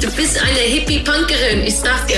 Du 0.00 0.10
bist 0.12 0.40
eine 0.40 0.58
Hippie-Punkerin, 0.58 1.62
ich 1.66 1.76
sag's 1.76 2.06
dir 2.06 2.16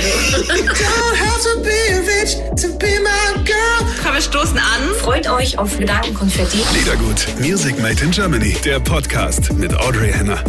Komm, 4.03 4.14
wir 4.14 4.21
stoßen 4.21 4.56
an. 4.56 4.95
Freut 5.01 5.29
euch 5.29 5.58
auf 5.58 5.77
Gedankenkonfetti. 5.77 6.58
Liedergut, 6.79 7.26
Music 7.40 7.80
Made 7.80 8.00
in 8.04 8.12
Germany, 8.12 8.56
der 8.64 8.79
Podcast 8.79 9.53
mit 9.54 9.74
Audrey 9.74 10.12
Henner. 10.12 10.42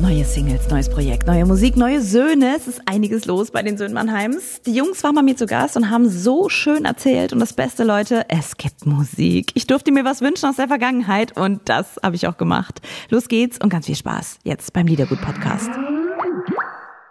Neue 0.00 0.24
Singles, 0.24 0.68
neues 0.70 0.88
Projekt, 0.88 1.26
neue 1.26 1.44
Musik, 1.44 1.76
neue 1.76 2.00
Söhne. 2.00 2.54
Es 2.56 2.66
ist 2.66 2.80
einiges 2.86 3.26
los 3.26 3.50
bei 3.50 3.62
den 3.62 3.76
Söhnen 3.76 3.92
Mannheims. 3.94 4.62
Die 4.64 4.74
Jungs 4.74 5.02
waren 5.04 5.14
bei 5.14 5.22
mir 5.22 5.36
zu 5.36 5.46
Gast 5.46 5.76
und 5.76 5.90
haben 5.90 6.08
so 6.08 6.48
schön 6.48 6.86
erzählt. 6.86 7.34
Und 7.34 7.40
das 7.40 7.52
Beste, 7.52 7.84
Leute, 7.84 8.24
es 8.28 8.56
gibt 8.56 8.86
Musik. 8.86 9.52
Ich 9.54 9.66
durfte 9.66 9.92
mir 9.92 10.06
was 10.06 10.22
wünschen 10.22 10.48
aus 10.48 10.56
der 10.56 10.68
Vergangenheit 10.68 11.36
und 11.36 11.68
das 11.68 11.86
habe 12.02 12.16
ich 12.16 12.26
auch 12.26 12.38
gemacht. 12.38 12.80
Los 13.10 13.28
geht's 13.28 13.58
und 13.58 13.68
ganz 13.68 13.86
viel 13.86 13.96
Spaß 13.96 14.38
jetzt 14.44 14.72
beim 14.72 14.86
Liedergut-Podcast. 14.86 15.70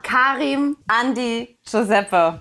Karim, 0.06 0.78
Andi, 0.88 1.58
Giuseppe. 1.66 2.40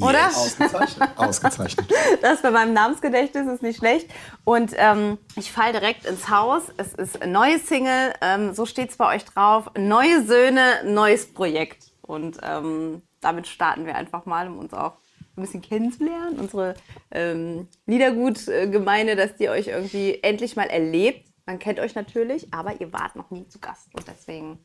Oder? 0.00 0.28
Ausgezeichnet. 0.28 1.10
Ausgezeichnet. 1.16 1.86
Das 2.22 2.40
bei 2.40 2.50
meinem 2.50 2.72
Namensgedächtnis 2.72 3.46
ist 3.46 3.62
nicht 3.62 3.78
schlecht. 3.78 4.10
Und 4.44 4.72
ähm, 4.76 5.18
ich 5.36 5.52
falle 5.52 5.72
direkt 5.74 6.06
ins 6.06 6.30
Haus. 6.30 6.62
Es 6.78 6.94
ist 6.94 7.20
eine 7.20 7.30
neue 7.30 7.58
Single, 7.58 8.14
ähm, 8.22 8.54
so 8.54 8.64
steht 8.64 8.90
es 8.90 8.96
bei 8.96 9.14
euch 9.14 9.26
drauf. 9.26 9.70
Neue 9.76 10.24
Söhne, 10.24 10.82
neues 10.86 11.30
Projekt. 11.30 11.92
Und 12.00 12.38
ähm, 12.42 13.02
damit 13.20 13.46
starten 13.48 13.84
wir 13.84 13.94
einfach 13.94 14.24
mal, 14.24 14.48
um 14.48 14.58
uns 14.58 14.72
auch 14.72 14.94
ein 15.36 15.42
bisschen 15.42 15.60
kennenzulernen. 15.60 16.38
Unsere 16.38 16.74
ähm, 17.10 17.68
Liedergut-Gemeinde, 17.84 19.14
dass 19.14 19.36
die 19.36 19.50
euch 19.50 19.68
irgendwie 19.68 20.20
endlich 20.22 20.56
mal 20.56 20.68
erlebt. 20.68 21.28
Man 21.44 21.58
kennt 21.58 21.80
euch 21.80 21.94
natürlich, 21.94 22.52
aber 22.54 22.80
ihr 22.80 22.94
wart 22.94 23.14
noch 23.14 23.30
nie 23.30 23.46
zu 23.46 23.58
Gast. 23.58 23.94
Und 23.94 24.08
deswegen 24.08 24.64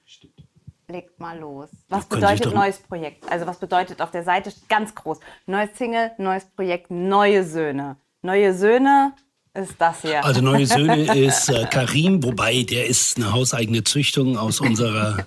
legt 0.93 1.19
mal 1.19 1.37
los. 1.37 1.69
Was 1.89 2.05
bedeutet 2.05 2.53
neues 2.53 2.77
Projekt? 2.77 3.29
Also 3.29 3.45
was 3.45 3.57
bedeutet 3.57 4.01
auf 4.01 4.11
der 4.11 4.23
Seite 4.23 4.53
ganz 4.69 4.95
groß? 4.95 5.19
Neues 5.47 5.71
Single, 5.75 6.11
neues 6.17 6.45
Projekt, 6.45 6.91
neue 6.91 7.43
Söhne. 7.43 7.97
Neue 8.21 8.53
Söhne 8.53 9.13
ist 9.55 9.75
das 9.79 10.01
hier. 10.03 10.23
Also 10.23 10.41
neue 10.41 10.65
Söhne 10.65 11.15
ist 11.27 11.49
äh, 11.49 11.65
Karim, 11.69 12.23
wobei 12.23 12.63
der 12.63 12.87
ist 12.87 13.17
eine 13.17 13.33
hauseigene 13.33 13.83
Züchtung 13.83 14.37
aus 14.37 14.61
unserer 14.61 15.25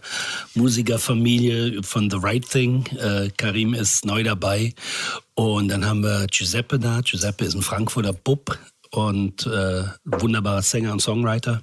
Musikerfamilie 0.54 1.82
von 1.82 2.10
The 2.10 2.18
Right 2.20 2.48
Thing. 2.48 2.86
Äh, 2.96 3.30
Karim 3.36 3.74
ist 3.74 4.06
neu 4.06 4.22
dabei. 4.22 4.72
Und 5.34 5.68
dann 5.68 5.84
haben 5.84 6.02
wir 6.02 6.26
Giuseppe 6.28 6.78
da. 6.78 7.00
Giuseppe 7.02 7.44
ist 7.44 7.54
ein 7.54 7.62
Frankfurter 7.62 8.12
Bub 8.12 8.56
und 8.90 9.46
äh, 9.46 9.82
wunderbarer 10.04 10.62
Sänger 10.62 10.92
und 10.92 11.02
Songwriter. 11.02 11.62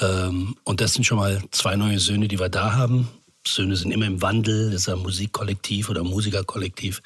Ähm, 0.00 0.56
und 0.64 0.80
das 0.80 0.94
sind 0.94 1.04
schon 1.04 1.18
mal 1.18 1.42
zwei 1.50 1.76
neue 1.76 1.98
Söhne, 1.98 2.28
die 2.28 2.38
wir 2.38 2.48
da 2.48 2.74
haben. 2.74 3.08
Söhne 3.46 3.76
sind 3.76 3.90
immer 3.90 4.06
im 4.06 4.22
Wandel, 4.22 4.70
das 4.70 4.82
ist 4.82 4.88
ein 4.88 5.00
Musikkollektiv 5.00 5.90
oder 5.90 6.04
Musikerkollektiv. 6.04 7.02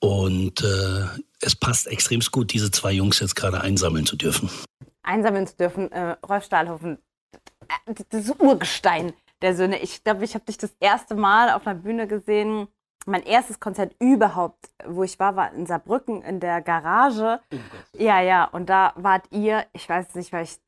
Und 0.00 0.62
äh, 0.62 1.06
es 1.40 1.54
passt 1.54 1.86
extrem 1.86 2.20
gut, 2.20 2.52
diese 2.52 2.70
zwei 2.70 2.92
Jungs 2.92 3.20
jetzt 3.20 3.36
gerade 3.36 3.60
einsammeln 3.60 4.06
zu 4.06 4.16
dürfen. 4.16 4.50
Einsammeln 5.02 5.46
zu 5.46 5.56
dürfen. 5.56 5.92
Äh, 5.92 6.16
Rolf 6.26 6.44
Stahlhofen, 6.44 6.98
äh, 7.86 7.94
das 8.10 8.30
Urgestein 8.30 9.12
der 9.42 9.54
Söhne. 9.54 9.78
Ich 9.80 10.02
glaube, 10.02 10.24
ich 10.24 10.34
habe 10.34 10.44
dich 10.44 10.58
das 10.58 10.74
erste 10.80 11.14
Mal 11.14 11.50
auf 11.50 11.66
einer 11.66 11.78
Bühne 11.78 12.06
gesehen. 12.06 12.68
Mein 13.04 13.24
erstes 13.24 13.58
Konzert 13.58 13.94
überhaupt, 13.98 14.70
wo 14.86 15.02
ich 15.02 15.18
war, 15.18 15.34
war 15.34 15.52
in 15.52 15.66
Saarbrücken 15.66 16.22
in 16.22 16.38
der 16.38 16.62
Garage. 16.62 17.40
Ja, 17.98 18.20
ja, 18.20 18.44
und 18.44 18.68
da 18.68 18.92
wart 18.96 19.26
ihr, 19.32 19.66
ich 19.72 19.88
weiß 19.88 20.14
nicht, 20.14 20.32
war 20.32 20.42
ich 20.42 20.58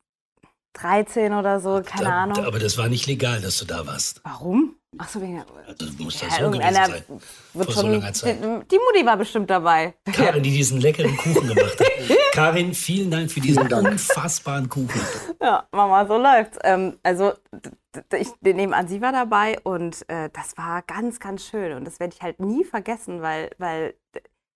13 0.75 1.33
oder 1.33 1.59
so, 1.59 1.81
keine 1.85 2.05
da, 2.05 2.23
Ahnung. 2.23 2.45
Aber 2.45 2.59
das 2.59 2.77
war 2.77 2.87
nicht 2.89 3.07
legal, 3.07 3.41
dass 3.41 3.57
du 3.59 3.65
da 3.65 3.85
warst. 3.87 4.21
Warum? 4.23 4.75
Ach 4.97 5.09
so, 5.09 5.21
wegen 5.21 5.35
der, 5.35 5.45
Also 5.67 6.03
muss 6.03 6.21
ja, 6.21 6.27
das 6.27 6.37
so 6.37 6.51
gewesen 6.51 6.73
sein. 6.73 7.03
wird 7.53 7.73
Vor 7.73 7.83
so 7.83 7.87
langer 7.87 8.13
Zeit. 8.13 8.37
die, 8.37 8.67
die 8.71 8.79
Mutti 8.79 9.05
war 9.05 9.17
bestimmt 9.17 9.49
dabei. 9.49 9.93
Karin, 10.13 10.41
die 10.43 10.51
diesen 10.51 10.79
leckeren 10.79 11.17
Kuchen 11.17 11.47
gemacht 11.47 11.79
hat. 11.79 11.87
Karin, 12.31 12.73
vielen 12.73 13.11
Dank 13.11 13.29
für 13.31 13.41
diesen 13.41 13.67
Dank. 13.67 13.87
unfassbaren 13.87 14.69
Kuchen. 14.69 15.01
Ja, 15.41 15.67
Mama, 15.71 16.05
so 16.05 16.17
läuft's. 16.17 16.57
Ähm, 16.63 16.97
also, 17.03 17.33
ich 18.17 18.29
nehme 18.41 18.75
an, 18.75 18.87
sie 18.87 19.01
war 19.01 19.11
dabei 19.11 19.59
und 19.63 20.07
äh, 20.09 20.29
das 20.31 20.57
war 20.57 20.81
ganz, 20.83 21.19
ganz 21.19 21.45
schön. 21.45 21.73
Und 21.73 21.85
das 21.85 21.99
werde 21.99 22.13
ich 22.15 22.21
halt 22.21 22.39
nie 22.39 22.63
vergessen, 22.63 23.21
weil, 23.21 23.51
weil 23.57 23.95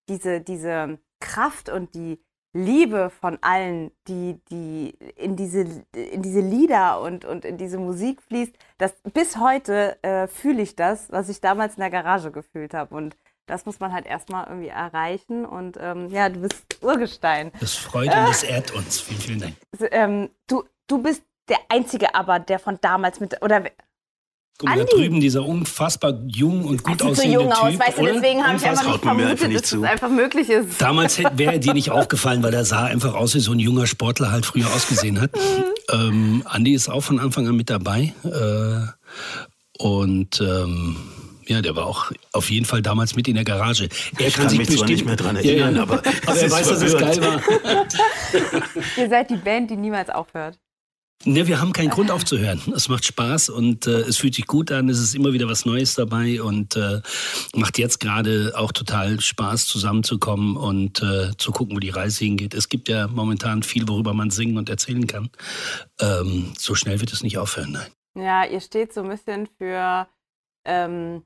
diese, 0.08 0.40
diese 0.42 1.00
Kraft 1.20 1.70
und 1.70 1.94
die 1.96 2.20
Liebe 2.54 3.12
von 3.12 3.38
allen, 3.42 3.92
die, 4.08 4.40
die 4.50 4.98
in, 5.16 5.36
diese, 5.36 5.62
in 5.94 6.22
diese 6.22 6.40
Lieder 6.40 7.00
und, 7.02 7.26
und 7.26 7.46
in 7.46 7.58
diese 7.58 7.78
Musik 7.78 8.22
fließt, 8.24 8.54
das, 8.78 8.96
bis 9.14 9.38
heute 9.38 10.02
äh, 10.04 10.28
fühle 10.28 10.62
ich 10.62 10.76
das, 10.76 11.12
was 11.12 11.30
ich 11.30 11.42
damals 11.42 11.76
in 11.76 11.82
der 11.82 11.92
Garage 11.92 12.32
gefühlt 12.32 12.74
habe. 12.74 12.96
Und 12.96 13.16
das 13.46 13.66
muss 13.66 13.80
man 13.80 13.94
halt 13.94 14.06
erstmal 14.06 14.48
irgendwie 14.48 14.70
erreichen. 14.70 15.46
Und 15.46 15.78
ähm, 15.80 16.10
ja, 16.10 16.30
du 16.30 16.42
bist 16.42 16.82
Urgestein. 16.82 17.52
Das 17.60 17.76
freut 17.76 18.08
und 18.08 18.16
das 18.16 18.44
ehrt 18.44 18.72
uns. 18.72 19.00
Vielen, 19.00 19.20
vielen 19.20 19.40
Dank. 19.40 19.56
ähm, 19.92 20.30
du, 20.48 20.64
du 20.88 21.02
bist 21.02 21.24
der 21.50 21.60
Einzige 21.70 22.16
aber, 22.16 22.40
der 22.40 22.60
von 22.60 22.80
damals 22.82 23.20
mit, 23.20 23.42
oder 23.44 23.64
Guck 24.60 24.68
mal, 24.68 24.76
da 24.76 24.82
Andi. 24.82 24.94
drüben 24.94 25.22
dieser 25.22 25.46
unfassbar 25.46 26.20
jung 26.28 26.66
und 26.66 26.84
gut 26.84 26.92
sieht 26.96 27.02
so 27.02 27.08
aussehende 27.08 27.36
jung 27.36 27.50
Typ. 27.50 27.64
aus, 27.64 27.80
weißt 27.80 27.98
du, 27.98 28.04
deswegen 28.04 28.46
habe 28.46 28.58
ich 28.58 28.66
einfach 28.66 28.84
nicht 28.84 28.94
einfach 28.94 29.02
vermutet, 29.02 29.48
nicht 29.48 29.62
dass 29.64 29.70
zu. 29.70 29.82
das 29.82 29.90
einfach 29.90 30.10
möglich 30.10 30.50
ist. 30.50 30.82
Damals 30.82 31.18
wäre 31.38 31.60
dir 31.60 31.74
nicht 31.74 31.92
aufgefallen, 31.92 32.44
weil 32.44 32.54
er 32.54 32.66
sah 32.66 32.84
einfach 32.84 33.14
aus, 33.14 33.36
wie 33.36 33.40
so 33.40 33.54
ein 33.54 33.60
junger 33.60 33.88
Sportler 33.88 34.32
halt 34.34 34.46
früher 34.46 34.68
ausgesehen 34.68 35.22
hat. 35.22 35.32
ähm, 35.94 36.44
Andi 36.46 36.74
ist 36.74 36.90
auch 36.90 37.00
von 37.02 37.20
Anfang 37.22 37.48
an 37.48 37.56
mit 37.56 37.70
dabei. 37.70 38.14
Äh, 38.26 39.82
und 39.82 40.42
ähm, 40.42 40.98
ja, 41.48 41.62
der 41.62 41.76
war 41.78 41.86
auch 41.86 42.12
auf 42.34 42.52
jeden 42.52 42.66
Fall 42.66 42.82
damals 42.82 43.16
mit 43.16 43.30
in 43.30 43.36
der 43.36 43.46
Garage. 43.46 43.88
Er 44.18 44.28
Ich 44.28 44.34
kann 44.34 44.56
mich 44.58 44.70
zwar 44.70 44.88
nicht 44.88 45.06
mehr 45.06 45.16
dran 45.16 45.38
Ja, 45.38 45.42
ja. 45.42 45.52
erinnern, 45.66 45.78
aber 45.78 46.00
aber 46.28 46.36
es 46.36 46.42
er 46.44 46.52
weiß, 46.52 46.68
dass 46.68 46.82
es 46.82 46.98
geil 46.98 47.18
war. 47.22 47.42
Ihr 48.98 49.10
seid 49.10 49.30
die 49.30 49.38
Band, 49.38 49.72
die 49.72 49.78
niemals 49.78 50.10
aufhört. 50.10 50.60
Ne, 51.26 51.48
wir 51.48 51.60
haben 51.60 51.74
keinen 51.74 51.90
Grund 51.90 52.12
aufzuhören. 52.12 52.62
Es 52.74 52.88
macht 52.88 53.04
Spaß 53.04 53.50
und 53.50 53.88
äh, 53.88 54.02
es 54.02 54.18
fühlt 54.18 54.36
sich 54.36 54.48
gut 54.48 54.72
an. 54.72 54.88
Es 54.88 55.00
ist 55.00 55.16
immer 55.16 55.34
wieder 55.34 55.50
was 55.50 55.66
Neues 55.66 55.94
dabei 55.94 56.42
und 56.42 56.78
äh, 56.78 57.02
macht 57.54 57.78
jetzt 57.78 58.00
gerade 58.00 58.54
auch 58.56 58.72
total 58.72 59.20
Spaß, 59.20 59.66
zusammenzukommen 59.66 60.56
und 60.56 61.02
äh, 61.02 61.32
zu 61.38 61.52
gucken, 61.52 61.76
wo 61.76 61.80
die 61.80 61.90
Reise 61.90 62.24
hingeht. 62.24 62.54
Es 62.54 62.70
gibt 62.70 62.88
ja 62.88 63.08
momentan 63.08 63.64
viel, 63.64 63.86
worüber 63.90 64.14
man 64.14 64.30
singen 64.30 64.58
und 64.58 64.70
erzählen 64.70 65.08
kann. 65.08 65.30
Ähm, 66.00 66.54
so 66.58 66.74
schnell 66.74 67.02
wird 67.02 67.12
es 67.12 67.22
nicht 67.22 67.38
aufhören. 67.38 67.74
Nein. 67.74 67.92
Ja, 68.26 68.46
ihr 68.46 68.62
steht 68.62 68.94
so 68.94 69.02
ein 69.02 69.10
bisschen 69.10 69.48
für 69.58 70.08
ähm, 70.64 70.92
hm, 70.92 71.24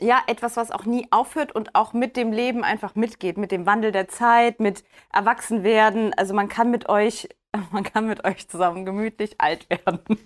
ja, 0.00 0.22
etwas, 0.26 0.56
was 0.56 0.70
auch 0.70 0.84
nie 0.84 1.06
aufhört 1.10 1.54
und 1.54 1.74
auch 1.74 1.92
mit 1.92 2.16
dem 2.16 2.32
Leben 2.32 2.64
einfach 2.64 2.94
mitgeht, 2.94 3.36
mit 3.36 3.52
dem 3.52 3.66
Wandel 3.66 3.92
der 3.92 4.08
Zeit, 4.08 4.58
mit 4.58 4.84
Erwachsenwerden. 5.12 6.12
Also 6.14 6.34
man 6.34 6.48
kann 6.48 6.70
mit 6.70 6.88
euch, 6.88 7.28
man 7.70 7.84
kann 7.84 8.06
mit 8.06 8.24
euch 8.24 8.48
zusammen 8.48 8.84
gemütlich 8.84 9.40
alt 9.40 9.68
werden. 9.70 10.00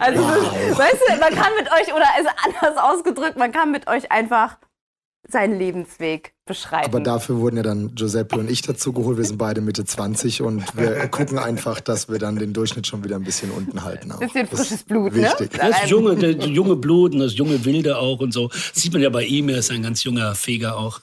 also, 0.00 0.22
weißt 0.22 1.02
du, 1.08 1.20
man 1.20 1.34
kann 1.34 1.52
mit 1.58 1.70
euch, 1.72 1.92
oder 1.92 2.06
also 2.16 2.30
anders 2.44 2.76
ausgedrückt, 2.78 3.36
man 3.36 3.52
kann 3.52 3.70
mit 3.70 3.86
euch 3.86 4.10
einfach 4.10 4.56
seinen 5.28 5.58
Lebensweg 5.58 6.34
beschreiten. 6.46 6.86
Aber 6.86 7.00
dafür 7.00 7.38
wurden 7.38 7.56
ja 7.56 7.62
dann 7.62 7.94
Giuseppe 7.94 8.38
und 8.38 8.50
ich 8.50 8.62
dazu 8.62 8.92
geholt. 8.92 9.18
Wir 9.18 9.24
sind 9.24 9.38
beide 9.38 9.60
Mitte 9.60 9.84
20 9.84 10.42
und 10.42 10.76
wir 10.76 11.06
gucken 11.10 11.38
einfach, 11.38 11.80
dass 11.80 12.08
wir 12.08 12.18
dann 12.18 12.36
den 12.36 12.52
Durchschnitt 12.52 12.86
schon 12.86 13.04
wieder 13.04 13.16
ein 13.16 13.24
bisschen 13.24 13.50
unten 13.50 13.84
halten. 13.84 14.12
Auch. 14.12 14.18
Bisschen 14.18 14.48
Das 14.50 14.60
ist 14.60 14.68
frisches 14.68 14.82
Blut, 14.84 15.14
wichtig. 15.14 15.52
ne? 15.52 15.58
Das 15.58 15.88
junge, 15.88 16.16
der 16.16 16.32
junge 16.32 16.76
Blut 16.76 17.12
und 17.12 17.20
das 17.20 17.36
junge 17.36 17.64
Wilde 17.64 17.98
auch 17.98 18.20
und 18.20 18.32
so. 18.32 18.48
Das 18.48 18.72
sieht 18.74 18.92
man 18.92 19.02
ja 19.02 19.10
bei 19.10 19.24
ihm, 19.24 19.48
er 19.48 19.58
ist 19.58 19.70
ein 19.70 19.82
ganz 19.82 20.02
junger 20.04 20.34
Feger 20.34 20.76
auch. 20.76 21.00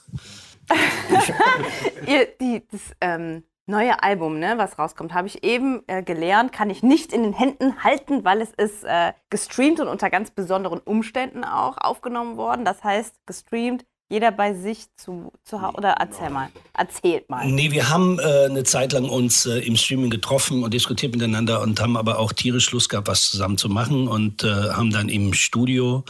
Ihr, 2.06 2.28
die, 2.40 2.62
das 2.70 2.80
ähm, 3.00 3.44
neue 3.66 4.02
Album, 4.02 4.38
ne, 4.38 4.54
was 4.56 4.78
rauskommt, 4.78 5.14
habe 5.14 5.28
ich 5.28 5.44
eben 5.44 5.82
äh, 5.86 6.02
gelernt, 6.02 6.52
kann 6.52 6.70
ich 6.70 6.82
nicht 6.82 7.12
in 7.12 7.22
den 7.22 7.32
Händen 7.32 7.82
halten, 7.84 8.24
weil 8.24 8.40
es 8.40 8.50
ist 8.56 8.84
äh, 8.84 9.12
gestreamt 9.30 9.80
und 9.80 9.88
unter 9.88 10.10
ganz 10.10 10.30
besonderen 10.30 10.80
Umständen 10.80 11.44
auch 11.44 11.76
aufgenommen 11.78 12.36
worden. 12.36 12.64
Das 12.64 12.82
heißt, 12.82 13.14
gestreamt, 13.26 13.84
jeder 14.08 14.32
bei 14.32 14.54
sich 14.54 14.86
zu, 14.96 15.32
zu 15.44 15.60
Hause. 15.60 15.76
Oder 15.76 15.90
erzähl 15.98 16.30
mal. 16.30 16.48
Erzählt 16.72 17.28
mal. 17.28 17.46
Nee, 17.46 17.70
wir 17.70 17.88
haben 17.90 18.18
äh, 18.18 18.46
eine 18.46 18.64
Zeit 18.64 18.92
lang 18.92 19.08
uns 19.08 19.46
äh, 19.46 19.58
im 19.58 19.76
Streaming 19.76 20.10
getroffen 20.10 20.62
und 20.62 20.72
diskutiert 20.72 21.12
miteinander 21.12 21.60
und 21.60 21.80
haben 21.80 21.96
aber 21.96 22.18
auch 22.18 22.32
tierisch 22.32 22.70
Lust 22.70 22.88
gehabt, 22.88 23.08
was 23.08 23.30
zusammen 23.30 23.58
zu 23.58 23.68
machen 23.68 24.08
und 24.08 24.44
äh, 24.44 24.48
haben 24.48 24.90
dann 24.90 25.08
im 25.08 25.34
Studio 25.34 26.04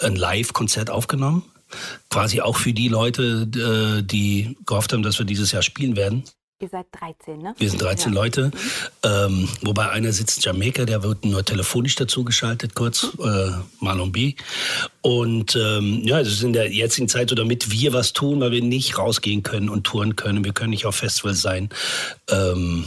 ein 0.00 0.16
Live-Konzert 0.16 0.90
aufgenommen. 0.90 1.44
Quasi 2.08 2.40
auch 2.40 2.56
für 2.56 2.72
die 2.72 2.88
Leute, 2.88 3.48
äh, 3.98 4.02
die 4.02 4.56
gehofft 4.64 4.92
haben, 4.92 5.02
dass 5.02 5.18
wir 5.18 5.26
dieses 5.26 5.50
Jahr 5.50 5.62
spielen 5.62 5.96
werden. 5.96 6.24
Ihr 6.60 6.68
seid 6.68 6.86
13, 6.92 7.38
ne? 7.38 7.54
Wir 7.58 7.68
sind 7.68 7.82
13 7.82 8.12
Ja. 8.12 8.20
Leute, 8.20 8.50
ähm, 9.04 9.48
wobei 9.62 9.90
einer 9.90 10.12
sitzt 10.12 10.38
in 10.38 10.42
Jamaika, 10.52 10.84
der 10.84 11.02
wird 11.02 11.24
nur 11.24 11.44
telefonisch 11.44 11.96
dazugeschaltet, 11.96 12.74
kurz, 12.74 13.08
äh, 13.18 13.50
Marlon 13.80 14.12
B. 14.12 14.34
Und 15.02 15.56
ähm, 15.56 16.02
ja, 16.04 16.20
es 16.20 16.28
ist 16.28 16.42
in 16.44 16.52
der 16.52 16.70
jetzigen 16.70 17.08
Zeit 17.08 17.30
so, 17.30 17.34
damit 17.34 17.72
wir 17.72 17.92
was 17.92 18.12
tun, 18.12 18.40
weil 18.40 18.52
wir 18.52 18.62
nicht 18.62 18.96
rausgehen 18.98 19.42
können 19.42 19.68
und 19.68 19.84
touren 19.84 20.14
können. 20.14 20.44
Wir 20.44 20.52
können 20.52 20.70
nicht 20.70 20.86
auf 20.86 20.94
Festivals 20.96 21.42
sein. 21.42 21.70
Ähm, 22.30 22.84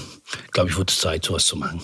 Glaube 0.52 0.70
ich, 0.70 0.78
wird 0.78 0.90
es 0.90 1.00
Zeit, 1.00 1.26
sowas 1.26 1.46
zu 1.46 1.58
machen. 1.58 1.82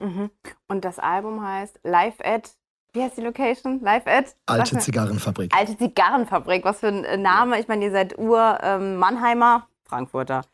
Mhm. 0.00 0.30
Und 0.68 0.84
das 0.84 0.98
Album 1.00 1.44
heißt 1.44 1.80
Live 1.82 2.20
at 2.22 2.50
Wie 2.92 3.02
heißt 3.02 3.16
die 3.16 3.22
Location? 3.22 3.80
Live 3.80 4.06
at? 4.06 4.36
Alte 4.46 4.78
Zigarrenfabrik. 4.78 5.52
Alte 5.54 5.76
Zigarrenfabrik. 5.76 6.64
Was 6.64 6.78
für 6.80 6.88
ein 6.88 7.04
äh, 7.04 7.16
Name. 7.16 7.58
Ich 7.58 7.66
meine, 7.66 7.84
ihr 7.84 7.90
seid 7.90 8.16
Ur-Mannheimer. 8.18 9.66
Frankfurter. 9.94 10.44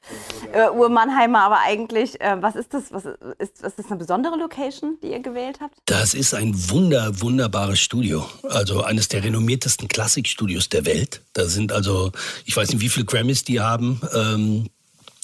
Äh, 0.53 0.69
Ur-Mannheimer, 0.69 1.41
aber 1.41 1.61
eigentlich, 1.61 2.21
äh, 2.21 2.37
was 2.41 2.57
ist 2.57 2.75
das? 2.75 2.93
Was 2.93 3.07
ist, 3.39 3.63
ist 3.63 3.79
das 3.79 3.87
eine 3.87 3.97
besondere 3.97 4.37
Location, 4.37 4.99
die 5.03 5.13
ihr 5.13 5.21
gewählt 5.21 5.61
habt? 5.61 5.79
Das 5.87 6.13
ist 6.13 6.35
ein 6.35 6.53
wunder, 6.71 7.23
wunderbares 7.23 7.81
Studio. 7.81 8.27
Also 8.43 8.83
eines 8.83 9.09
der 9.09 9.25
renommiertesten 9.25 9.89
Klassikstudios 9.89 10.69
der 10.69 10.85
Welt. 10.85 11.23
Da 11.33 11.47
sind 11.47 11.73
also, 11.73 12.13
ich 12.45 12.55
weiß 12.55 12.71
nicht, 12.71 12.83
wie 12.83 12.91
viele 12.91 13.07
Grammys 13.07 13.43
die 13.43 13.61
haben. 13.61 14.03
Ähm, 14.15 14.69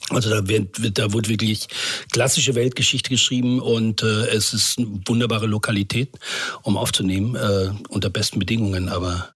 also 0.08 0.30
da 0.30 0.48
wird, 0.48 0.80
wird, 0.80 0.98
da 0.98 1.12
wird 1.12 1.28
wirklich 1.28 1.66
klassische 2.10 2.54
Weltgeschichte 2.54 3.10
geschrieben 3.10 3.60
und 3.60 4.02
äh, 4.02 4.28
es 4.28 4.54
ist 4.54 4.78
eine 4.78 5.00
wunderbare 5.06 5.46
Lokalität, 5.46 6.16
um 6.62 6.78
aufzunehmen, 6.78 7.34
äh, 7.34 7.70
unter 7.90 8.08
besten 8.08 8.38
Bedingungen. 8.38 8.88
Aber 8.88 9.35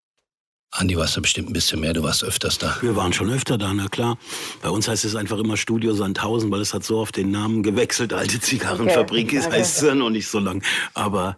Andi, 0.73 0.97
warst 0.97 1.17
du 1.17 1.21
bestimmt 1.21 1.51
ein 1.51 1.53
bisschen 1.53 1.81
mehr, 1.81 1.93
du 1.93 2.05
warst 2.05 2.23
öfters 2.23 2.57
da. 2.59 2.77
Wir 2.81 2.95
waren 2.95 3.13
schon 3.13 3.29
öfter 3.29 3.59
da, 3.59 3.75
na 3.75 3.89
klar. 3.89 4.19
Bei 4.63 4.71
uns 4.71 4.87
heißt 4.87 5.05
es 5.05 5.17
einfach 5.17 5.39
immer 5.39 5.57
Studio 5.57 5.95
Sandhausen, 5.95 6.49
weil 6.53 6.61
es 6.61 6.73
hat 6.73 6.85
so 6.85 6.99
oft 6.99 7.17
den 7.17 7.33
Namen 7.33 7.65
gewechselt. 7.65 8.13
Alte 8.13 8.39
Zigarrenfabrik 8.41 9.35
Okay, 9.35 9.43
heißt 9.51 9.79
es 9.79 9.83
ja 9.83 9.97
noch 9.97 10.11
nicht 10.11 10.29
so 10.29 10.39
lang. 10.39 10.63
Aber 10.95 11.37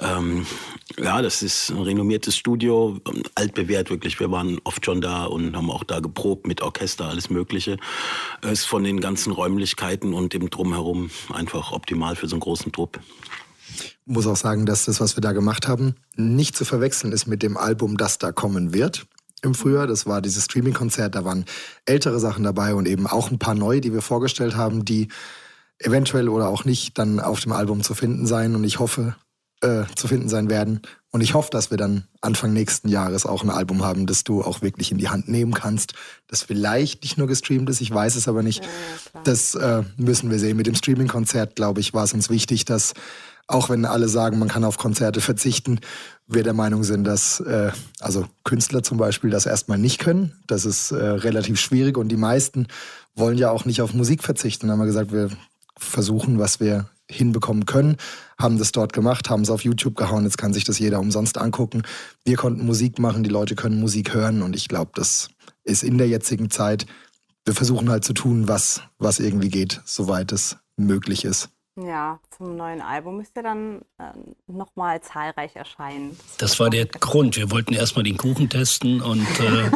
ähm, 0.00 0.46
ja, 0.98 1.22
das 1.22 1.42
ist 1.42 1.70
ein 1.70 1.80
renommiertes 1.80 2.36
Studio, 2.36 2.98
ähm, 3.06 3.22
altbewährt 3.36 3.88
wirklich. 3.88 4.18
Wir 4.18 4.32
waren 4.32 4.60
oft 4.64 4.84
schon 4.84 5.00
da 5.00 5.26
und 5.26 5.54
haben 5.54 5.70
auch 5.70 5.84
da 5.84 6.00
geprobt 6.00 6.48
mit 6.48 6.60
Orchester, 6.60 7.04
alles 7.04 7.30
Mögliche. 7.30 7.76
Es 8.40 8.60
ist 8.60 8.64
von 8.64 8.82
den 8.82 9.00
ganzen 9.00 9.32
Räumlichkeiten 9.32 10.12
und 10.12 10.32
dem 10.32 10.50
Drumherum 10.50 11.10
einfach 11.32 11.70
optimal 11.70 12.16
für 12.16 12.26
so 12.26 12.34
einen 12.34 12.40
großen 12.40 12.72
Trupp. 12.72 12.98
Muss 14.12 14.26
auch 14.26 14.36
sagen, 14.36 14.66
dass 14.66 14.84
das, 14.84 15.00
was 15.00 15.16
wir 15.16 15.20
da 15.20 15.32
gemacht 15.32 15.68
haben, 15.68 15.94
nicht 16.16 16.56
zu 16.56 16.64
verwechseln 16.64 17.12
ist 17.12 17.26
mit 17.26 17.42
dem 17.42 17.56
Album, 17.56 17.96
das 17.96 18.18
da 18.18 18.32
kommen 18.32 18.72
wird 18.74 19.06
im 19.42 19.54
Frühjahr. 19.54 19.86
Das 19.86 20.06
war 20.06 20.22
dieses 20.22 20.44
Streaming-Konzert, 20.44 21.14
da 21.14 21.24
waren 21.24 21.44
ältere 21.84 22.20
Sachen 22.20 22.44
dabei 22.44 22.74
und 22.74 22.86
eben 22.86 23.06
auch 23.06 23.30
ein 23.30 23.38
paar 23.38 23.54
neue, 23.54 23.80
die 23.80 23.92
wir 23.92 24.02
vorgestellt 24.02 24.56
haben, 24.56 24.84
die 24.84 25.08
eventuell 25.78 26.28
oder 26.28 26.48
auch 26.48 26.64
nicht 26.64 26.98
dann 26.98 27.20
auf 27.20 27.40
dem 27.40 27.52
Album 27.52 27.82
zu 27.82 27.94
finden 27.94 28.26
sein 28.26 28.54
und 28.54 28.64
ich 28.64 28.78
hoffe, 28.78 29.16
äh, 29.62 29.84
zu 29.94 30.08
finden 30.08 30.28
sein 30.28 30.50
werden. 30.50 30.82
Und 31.10 31.20
ich 31.20 31.34
hoffe, 31.34 31.50
dass 31.50 31.70
wir 31.70 31.78
dann 31.78 32.04
Anfang 32.20 32.52
nächsten 32.52 32.88
Jahres 32.88 33.26
auch 33.26 33.42
ein 33.42 33.50
Album 33.50 33.84
haben, 33.84 34.06
das 34.06 34.24
du 34.24 34.42
auch 34.42 34.62
wirklich 34.62 34.90
in 34.92 34.98
die 34.98 35.08
Hand 35.08 35.28
nehmen 35.28 35.52
kannst, 35.52 35.94
das 36.26 36.42
vielleicht 36.42 37.02
nicht 37.02 37.18
nur 37.18 37.26
gestreamt 37.26 37.68
ist, 37.68 37.80
ich 37.80 37.92
weiß 37.92 38.16
es 38.16 38.28
aber 38.28 38.42
nicht. 38.42 38.62
das 39.24 39.54
äh, 39.54 39.82
müssen 39.96 40.30
wir 40.30 40.38
sehen. 40.38 40.56
Mit 40.56 40.66
dem 40.66 40.74
Streaming-Konzert, 40.74 41.54
glaube 41.54 41.80
ich, 41.80 41.92
war 41.94 42.04
es 42.04 42.14
uns 42.14 42.30
wichtig, 42.30 42.64
dass 42.64 42.94
auch 43.52 43.68
wenn 43.68 43.84
alle 43.84 44.08
sagen, 44.08 44.38
man 44.38 44.48
kann 44.48 44.64
auf 44.64 44.78
Konzerte 44.78 45.20
verzichten, 45.20 45.80
wir 46.26 46.42
der 46.42 46.54
Meinung 46.54 46.84
sind, 46.84 47.04
dass 47.04 47.40
äh, 47.40 47.72
also 48.00 48.26
Künstler 48.44 48.82
zum 48.82 48.98
Beispiel 48.98 49.30
das 49.30 49.46
erstmal 49.46 49.78
nicht 49.78 49.98
können. 49.98 50.32
Das 50.46 50.64
ist 50.64 50.90
äh, 50.92 50.96
relativ 50.96 51.60
schwierig 51.60 51.98
und 51.98 52.08
die 52.08 52.16
meisten 52.16 52.66
wollen 53.14 53.38
ja 53.38 53.50
auch 53.50 53.64
nicht 53.64 53.82
auf 53.82 53.94
Musik 53.94 54.22
verzichten. 54.22 54.66
Dann 54.66 54.72
haben 54.72 54.80
wir 54.80 54.86
gesagt, 54.86 55.12
wir 55.12 55.30
versuchen, 55.76 56.38
was 56.38 56.60
wir 56.60 56.88
hinbekommen 57.10 57.66
können, 57.66 57.96
haben 58.38 58.58
das 58.58 58.72
dort 58.72 58.92
gemacht, 58.92 59.28
haben 59.28 59.42
es 59.42 59.50
auf 59.50 59.64
YouTube 59.64 59.96
gehauen, 59.96 60.24
jetzt 60.24 60.38
kann 60.38 60.54
sich 60.54 60.64
das 60.64 60.78
jeder 60.78 61.00
umsonst 61.00 61.36
angucken. 61.36 61.82
Wir 62.24 62.36
konnten 62.36 62.64
Musik 62.64 62.98
machen, 62.98 63.22
die 63.22 63.30
Leute 63.30 63.54
können 63.54 63.80
Musik 63.80 64.14
hören 64.14 64.42
und 64.42 64.56
ich 64.56 64.68
glaube, 64.68 64.92
das 64.94 65.28
ist 65.64 65.82
in 65.82 65.98
der 65.98 66.08
jetzigen 66.08 66.50
Zeit, 66.50 66.86
wir 67.44 67.54
versuchen 67.54 67.90
halt 67.90 68.04
zu 68.04 68.14
tun, 68.14 68.48
was, 68.48 68.82
was 68.98 69.20
irgendwie 69.20 69.50
geht, 69.50 69.82
soweit 69.84 70.32
es 70.32 70.56
möglich 70.76 71.24
ist. 71.24 71.50
Ja, 71.80 72.20
zum 72.36 72.56
neuen 72.56 72.82
Album 72.82 73.16
müsst 73.16 73.34
ihr 73.34 73.42
dann 73.42 73.80
ähm, 73.98 74.36
nochmal 74.46 75.00
zahlreich 75.00 75.56
erscheinen. 75.56 76.18
Das 76.36 76.60
war 76.60 76.68
der 76.68 76.84
Grund. 76.84 77.38
Wir 77.38 77.50
wollten 77.50 77.72
erstmal 77.72 78.02
den 78.02 78.18
Kuchen 78.18 78.50
testen 78.50 79.00
und 79.00 79.26
äh, 79.40 79.70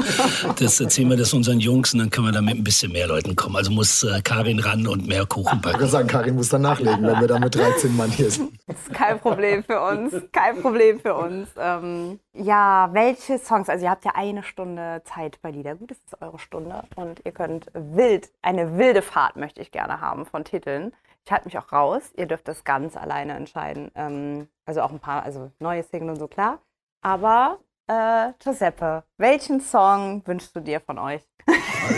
das 0.58 0.78
erzählen 0.78 1.08
wir 1.08 1.16
das 1.16 1.32
unseren 1.32 1.58
Jungs 1.58 1.94
und 1.94 2.00
dann 2.00 2.10
können 2.10 2.26
wir 2.26 2.32
da 2.32 2.42
mit 2.42 2.56
ein 2.56 2.64
bisschen 2.64 2.92
mehr 2.92 3.06
Leuten 3.06 3.34
kommen. 3.34 3.56
Also 3.56 3.70
muss 3.70 4.02
äh, 4.02 4.20
Karin 4.22 4.58
ran 4.60 4.86
und 4.86 5.06
mehr 5.06 5.24
Kuchen 5.24 5.56
Ich 5.56 5.62
backen. 5.62 5.78
würde 5.78 5.90
sagen, 5.90 6.06
Karin 6.06 6.34
muss 6.34 6.50
dann 6.50 6.62
nachlegen, 6.62 7.02
wenn 7.02 7.18
wir 7.18 7.28
da 7.28 7.38
mit 7.38 7.54
13 7.54 7.96
Mann 7.96 8.10
hier 8.10 8.30
sind. 8.30 8.52
Das 8.66 8.76
ist 8.82 8.92
kein 8.94 9.20
Problem 9.20 9.62
für 9.62 9.80
uns. 9.80 10.12
Kein 10.32 10.60
Problem 10.60 11.00
für 11.00 11.14
uns. 11.14 11.48
Ähm, 11.56 12.18
ja, 12.34 12.90
welche 12.92 13.38
Songs? 13.38 13.68
Also 13.68 13.84
ihr 13.84 13.90
habt 13.90 14.04
ja 14.04 14.12
eine 14.16 14.42
Stunde 14.42 15.02
Zeit 15.04 15.40
bei 15.40 15.50
Liedergut. 15.52 15.92
Das 15.92 15.98
ist 15.98 16.20
eure 16.20 16.38
Stunde. 16.40 16.82
Und 16.96 17.22
ihr 17.24 17.30
könnt 17.32 17.68
wild, 17.72 18.28
eine 18.42 18.76
wilde 18.76 19.02
Fahrt 19.02 19.36
möchte 19.36 19.62
ich 19.62 19.70
gerne 19.70 20.00
haben 20.00 20.26
von 20.26 20.44
Titeln. 20.44 20.92
Ich 21.26 21.32
halte 21.32 21.46
mich 21.46 21.58
auch 21.58 21.72
raus. 21.72 22.02
Ihr 22.16 22.26
dürft 22.26 22.46
das 22.46 22.62
ganz 22.62 22.96
alleine 22.96 23.34
entscheiden. 23.34 23.90
Ähm, 23.96 24.46
also 24.64 24.82
auch 24.82 24.92
ein 24.92 25.00
paar, 25.00 25.24
also 25.24 25.50
neue 25.58 25.82
Single 25.82 26.10
und 26.10 26.20
so, 26.20 26.28
klar. 26.28 26.60
Aber 27.02 27.58
äh, 27.88 28.32
Giuseppe, 28.38 29.02
welchen 29.18 29.60
Song 29.60 30.22
wünschst 30.24 30.54
du 30.54 30.60
dir 30.60 30.80
von 30.80 31.00
euch? 31.00 31.22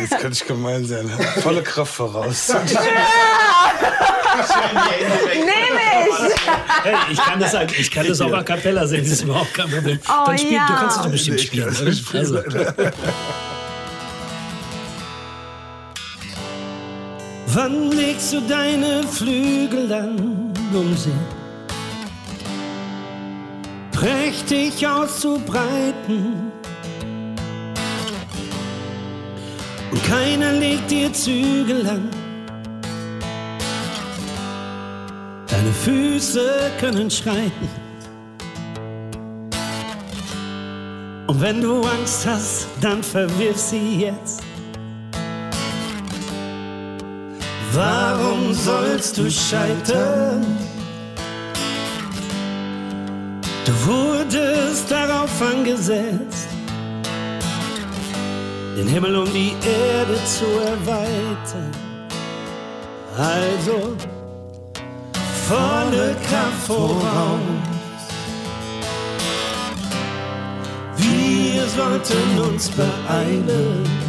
Jetzt 0.01 0.19
könnte 0.19 0.33
ich 0.33 0.47
gemein 0.47 0.83
sein. 0.87 1.07
Volle 1.43 1.63
Kraft 1.63 1.93
voraus. 1.93 2.49
Nehme 2.55 2.69
ich! 6.09 6.49
Hey, 6.85 6.97
ich 7.11 7.19
kann 7.19 7.39
das, 7.39 7.55
ich 7.79 7.91
kann 7.91 8.07
das 8.07 8.23
auch 8.23 8.33
a 8.33 8.43
cappella 8.43 8.87
singen, 8.87 9.05
das 9.05 9.13
ist 9.13 9.25
überhaupt 9.25 9.53
kein 9.53 9.69
Problem. 9.71 9.99
Oh, 10.09 10.25
Dann 10.27 10.39
spiel, 10.39 10.53
ja. 10.55 10.67
Du 10.69 10.75
kannst 10.75 10.97
es 10.97 11.03
doch 11.03 11.11
bestimmt 11.11 11.41
spielen. 11.41 11.69
Also. 11.69 12.43
Wann 17.55 17.93
legst 17.93 18.35
du 18.35 18.43
deine 18.43 19.03
Flügel 19.05 19.91
an, 19.91 20.53
um 20.75 20.95
sie 20.95 21.11
prächtig 23.91 24.87
auszubreiten? 24.87 26.53
Und 29.91 30.05
keiner 30.05 30.53
legt 30.53 30.91
dir 30.91 31.11
Zügel 31.11 31.87
an. 31.89 32.11
Deine 35.47 35.73
Füße 35.73 36.71
können 36.79 37.11
schreiten. 37.11 37.69
Und 41.27 41.41
wenn 41.41 41.63
du 41.63 41.81
Angst 41.81 42.27
hast, 42.27 42.67
dann 42.83 43.03
verwirf 43.03 43.57
sie 43.57 44.01
jetzt. 44.01 44.43
Warum 47.79 48.53
sollst 48.53 49.19
du 49.19 49.31
scheitern? 49.31 50.45
Du 53.65 53.73
wurdest 53.87 54.91
darauf 54.91 55.31
angesetzt, 55.41 56.49
den 58.77 58.89
Himmel 58.89 59.15
um 59.15 59.33
die 59.33 59.53
Erde 59.63 60.19
zu 60.25 60.47
erweitern. 60.75 61.71
Also 63.17 63.97
volle 65.47 66.17
Kraft 66.29 66.67
voraus. 66.67 67.39
Wir 70.97 71.65
sollten 71.69 72.41
uns 72.41 72.71
beeilen. 72.71 74.08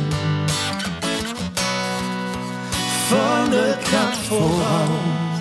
Volle 3.09 3.75
Kraft 3.85 4.27
voraus. 4.27 5.39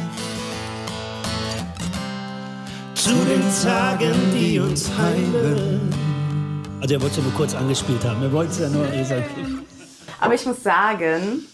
Zu 2.94 3.10
den 3.10 3.42
Tagen, 3.62 4.14
die 4.34 4.58
uns 4.58 4.90
heilen. 4.96 5.92
Also 6.80 6.94
er 6.94 7.02
wollte 7.02 7.12
es 7.12 7.16
ja 7.18 7.22
nur 7.24 7.34
kurz 7.34 7.54
angespielt 7.54 8.02
haben. 8.06 8.22
Er 8.22 8.32
wollte 8.32 8.52
es 8.52 8.58
ja 8.60 8.70
nur. 8.70 8.86
Aber 10.18 10.34
ich 10.34 10.46
muss 10.46 10.62
sagen, 10.62 11.44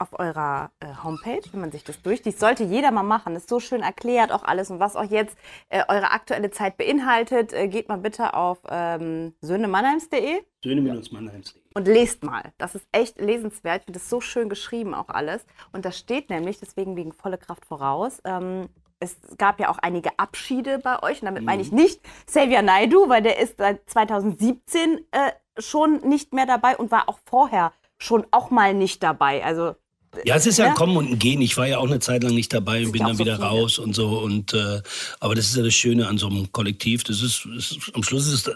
auf 0.00 0.18
eurer 0.18 0.70
äh, 0.80 0.86
Homepage, 1.02 1.42
wenn 1.52 1.60
man 1.60 1.72
sich 1.72 1.84
das 1.84 2.02
durchliest, 2.02 2.40
sollte 2.40 2.64
jeder 2.64 2.90
mal 2.90 3.02
machen. 3.02 3.36
Ist 3.36 3.48
so 3.48 3.60
schön 3.60 3.82
erklärt 3.82 4.32
auch 4.32 4.44
alles 4.44 4.70
und 4.70 4.80
was 4.80 4.96
auch 4.96 5.04
jetzt 5.04 5.36
äh, 5.68 5.82
eure 5.88 6.10
aktuelle 6.10 6.50
Zeit 6.50 6.76
beinhaltet. 6.76 7.52
Äh, 7.52 7.68
geht 7.68 7.88
mal 7.88 7.98
bitte 7.98 8.34
auf 8.34 8.58
ähm, 8.68 9.34
söhnemannheims.de 9.40 10.42
Söhne-Mannheims.de. 10.64 11.62
und 11.74 11.86
lest 11.86 12.24
mal. 12.24 12.52
Das 12.58 12.74
ist 12.74 12.86
echt 12.90 13.20
lesenswert. 13.20 13.80
Ich 13.80 13.84
finde 13.84 14.00
das 14.00 14.10
so 14.10 14.20
schön 14.20 14.48
geschrieben 14.48 14.94
auch 14.94 15.08
alles. 15.08 15.46
Und 15.72 15.84
da 15.84 15.92
steht 15.92 16.30
nämlich, 16.30 16.58
deswegen 16.58 16.96
wegen 16.96 17.12
volle 17.12 17.38
Kraft 17.38 17.64
voraus, 17.64 18.20
ähm, 18.24 18.68
es 19.00 19.16
gab 19.36 19.60
ja 19.60 19.68
auch 19.68 19.78
einige 19.78 20.18
Abschiede 20.18 20.78
bei 20.78 21.02
euch. 21.02 21.22
Und 21.22 21.26
damit 21.26 21.44
meine 21.44 21.62
ich 21.62 21.70
nicht 21.72 22.00
Xavier 22.26 22.62
Naidu, 22.62 23.08
weil 23.08 23.22
der 23.22 23.38
ist 23.38 23.58
seit 23.58 23.88
2017 23.88 24.98
äh, 25.12 25.32
schon 25.58 26.00
nicht 26.00 26.32
mehr 26.32 26.46
dabei 26.46 26.76
und 26.76 26.90
war 26.90 27.08
auch 27.08 27.18
vorher 27.24 27.72
schon 27.98 28.26
auch 28.30 28.50
mal 28.50 28.74
nicht 28.74 29.02
dabei. 29.02 29.44
Also 29.44 29.74
Ja, 30.24 30.36
es 30.36 30.46
ist 30.46 30.58
ja 30.58 30.64
Ja? 30.66 30.70
ein 30.70 30.76
Kommen 30.76 30.96
und 30.96 31.10
ein 31.12 31.18
Gehen. 31.18 31.40
Ich 31.40 31.56
war 31.56 31.66
ja 31.66 31.78
auch 31.78 31.86
eine 31.86 32.00
Zeit 32.00 32.22
lang 32.22 32.34
nicht 32.34 32.52
dabei 32.52 32.84
und 32.84 32.92
bin 32.92 33.02
ja 33.02 33.08
dann 33.08 33.16
so 33.16 33.24
wieder 33.24 33.36
viele. 33.36 33.48
raus 33.48 33.78
und 33.78 33.94
so. 33.94 34.18
Und 34.18 34.52
äh, 34.54 34.80
aber 35.20 35.34
das 35.34 35.46
ist 35.46 35.56
ja 35.56 35.62
das 35.62 35.74
Schöne 35.74 36.08
an 36.08 36.18
so 36.18 36.28
einem 36.28 36.50
Kollektiv. 36.52 37.04
Das 37.04 37.22
ist, 37.22 37.46
ist 37.56 37.78
am 37.94 38.02
Schluss 38.02 38.26
ist 38.26 38.48
es, 38.48 38.54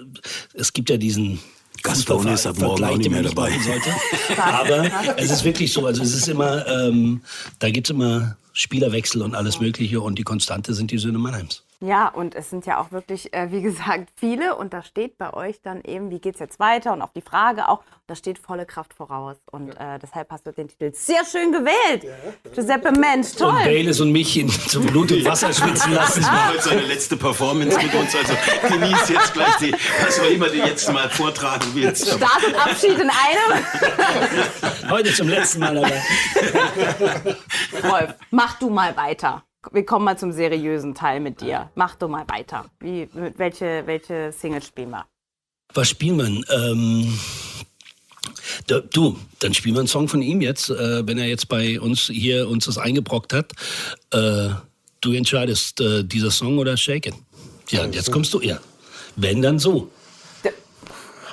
es 0.54 0.72
gibt 0.72 0.90
ja 0.90 0.96
diesen 0.96 1.38
Gaston 1.82 2.28
ist 2.28 2.46
ab 2.46 2.58
morgen 2.58 2.84
auch 2.84 2.96
nicht 2.96 3.10
mehr 3.10 3.22
dabei. 3.22 3.50
sollte. 3.58 3.90
Aber 4.40 4.90
es 5.16 5.30
ist 5.30 5.44
wirklich 5.44 5.72
so. 5.72 5.86
Also 5.86 6.02
es 6.02 6.14
ist 6.14 6.28
immer, 6.28 6.66
ähm, 6.68 7.22
da 7.58 7.70
gibt 7.70 7.88
es 7.88 7.90
immer 7.90 8.36
Spielerwechsel 8.52 9.22
und 9.22 9.34
alles 9.34 9.60
Mögliche 9.60 10.00
und 10.00 10.18
die 10.18 10.22
Konstante 10.22 10.74
sind 10.74 10.90
die 10.90 10.98
Söhne 10.98 11.18
Mannheims. 11.18 11.62
Ja, 11.82 12.06
und 12.06 12.36
es 12.36 12.48
sind 12.48 12.64
ja 12.64 12.80
auch 12.80 12.92
wirklich, 12.92 13.34
äh, 13.34 13.50
wie 13.50 13.60
gesagt, 13.62 14.10
viele. 14.14 14.54
Und 14.54 14.72
da 14.72 14.82
steht 14.82 15.18
bei 15.18 15.34
euch 15.34 15.60
dann 15.62 15.82
eben, 15.82 16.10
wie 16.10 16.20
geht 16.20 16.34
es 16.34 16.40
jetzt 16.40 16.60
weiter? 16.60 16.92
Und 16.92 17.02
auf 17.02 17.12
die 17.12 17.22
Frage 17.22 17.68
auch, 17.68 17.82
da 18.06 18.14
steht 18.14 18.38
volle 18.38 18.66
Kraft 18.66 18.94
voraus. 18.94 19.36
Und 19.50 19.70
äh, 19.70 19.98
deshalb 20.00 20.30
hast 20.30 20.46
du 20.46 20.52
den 20.52 20.68
Titel 20.68 20.92
sehr 20.94 21.24
schön 21.24 21.50
gewählt. 21.50 22.06
Giuseppe 22.54 22.92
Mensch, 22.92 23.32
toll. 23.32 23.48
Und 23.50 23.64
Bayless 23.64 24.00
und 24.00 24.12
mich 24.12 24.38
in, 24.38 24.48
zum 24.48 24.86
Blut 24.86 25.10
und 25.10 25.24
Wasser 25.24 25.52
schwitzen 25.52 25.92
lassen. 25.92 26.20
Das 26.20 26.30
war 26.30 26.50
heute 26.50 26.62
seine 26.62 26.82
letzte 26.82 27.16
Performance 27.16 27.76
mit 27.76 27.94
uns. 27.94 28.14
Also 28.14 28.34
genießt 28.68 29.10
jetzt 29.10 29.32
gleich 29.32 29.56
die, 29.56 29.72
was 29.72 30.20
auch 30.20 30.30
immer 30.30 30.48
du 30.48 30.58
jetzt 30.58 30.92
mal 30.92 31.10
vortragen 31.10 31.66
willst. 31.74 32.06
Start 32.06 32.46
und 32.46 32.54
Abschied 32.54 32.98
in 32.98 33.10
einem. 33.10 34.88
Heute 34.88 35.12
zum 35.12 35.28
letzten 35.28 35.58
Mal 35.58 35.74
dabei. 35.74 36.00
Rolf, 37.82 38.14
mach 38.30 38.58
du 38.60 38.70
mal 38.70 38.96
weiter. 38.96 39.42
Wir 39.70 39.86
kommen 39.86 40.04
mal 40.04 40.18
zum 40.18 40.32
seriösen 40.32 40.94
Teil 40.94 41.20
mit 41.20 41.40
dir. 41.40 41.70
Mach 41.76 41.94
du 41.94 42.08
mal 42.08 42.24
weiter. 42.28 42.66
Wie, 42.80 43.08
mit 43.12 43.38
welche, 43.38 43.82
welche 43.86 44.32
Single 44.32 44.62
spielen 44.62 44.90
wir? 44.90 45.06
Was 45.74 45.88
spielt 45.88 46.16
man? 46.16 46.44
Ähm, 46.50 47.18
da, 48.66 48.80
du, 48.80 49.18
dann 49.38 49.54
spielen 49.54 49.76
wir 49.76 49.80
einen 49.80 49.88
Song 49.88 50.08
von 50.08 50.20
ihm 50.20 50.40
jetzt, 50.40 50.68
äh, 50.70 51.06
wenn 51.06 51.18
er 51.18 51.26
jetzt 51.26 51.48
bei 51.48 51.80
uns 51.80 52.06
hier 52.06 52.48
uns 52.48 52.64
das 52.64 52.76
eingebrockt 52.76 53.32
hat. 53.32 53.52
Äh, 54.10 54.50
du 55.00 55.12
entscheidest, 55.12 55.80
äh, 55.80 56.02
dieser 56.04 56.30
Song 56.30 56.58
oder 56.58 56.76
Shake 56.76 57.06
It. 57.06 57.14
Ja, 57.70 57.84
und 57.84 57.94
jetzt 57.94 58.10
kommst 58.10 58.34
du, 58.34 58.40
ja. 58.40 58.58
Wenn, 59.16 59.42
dann 59.42 59.58
so. 59.58 59.90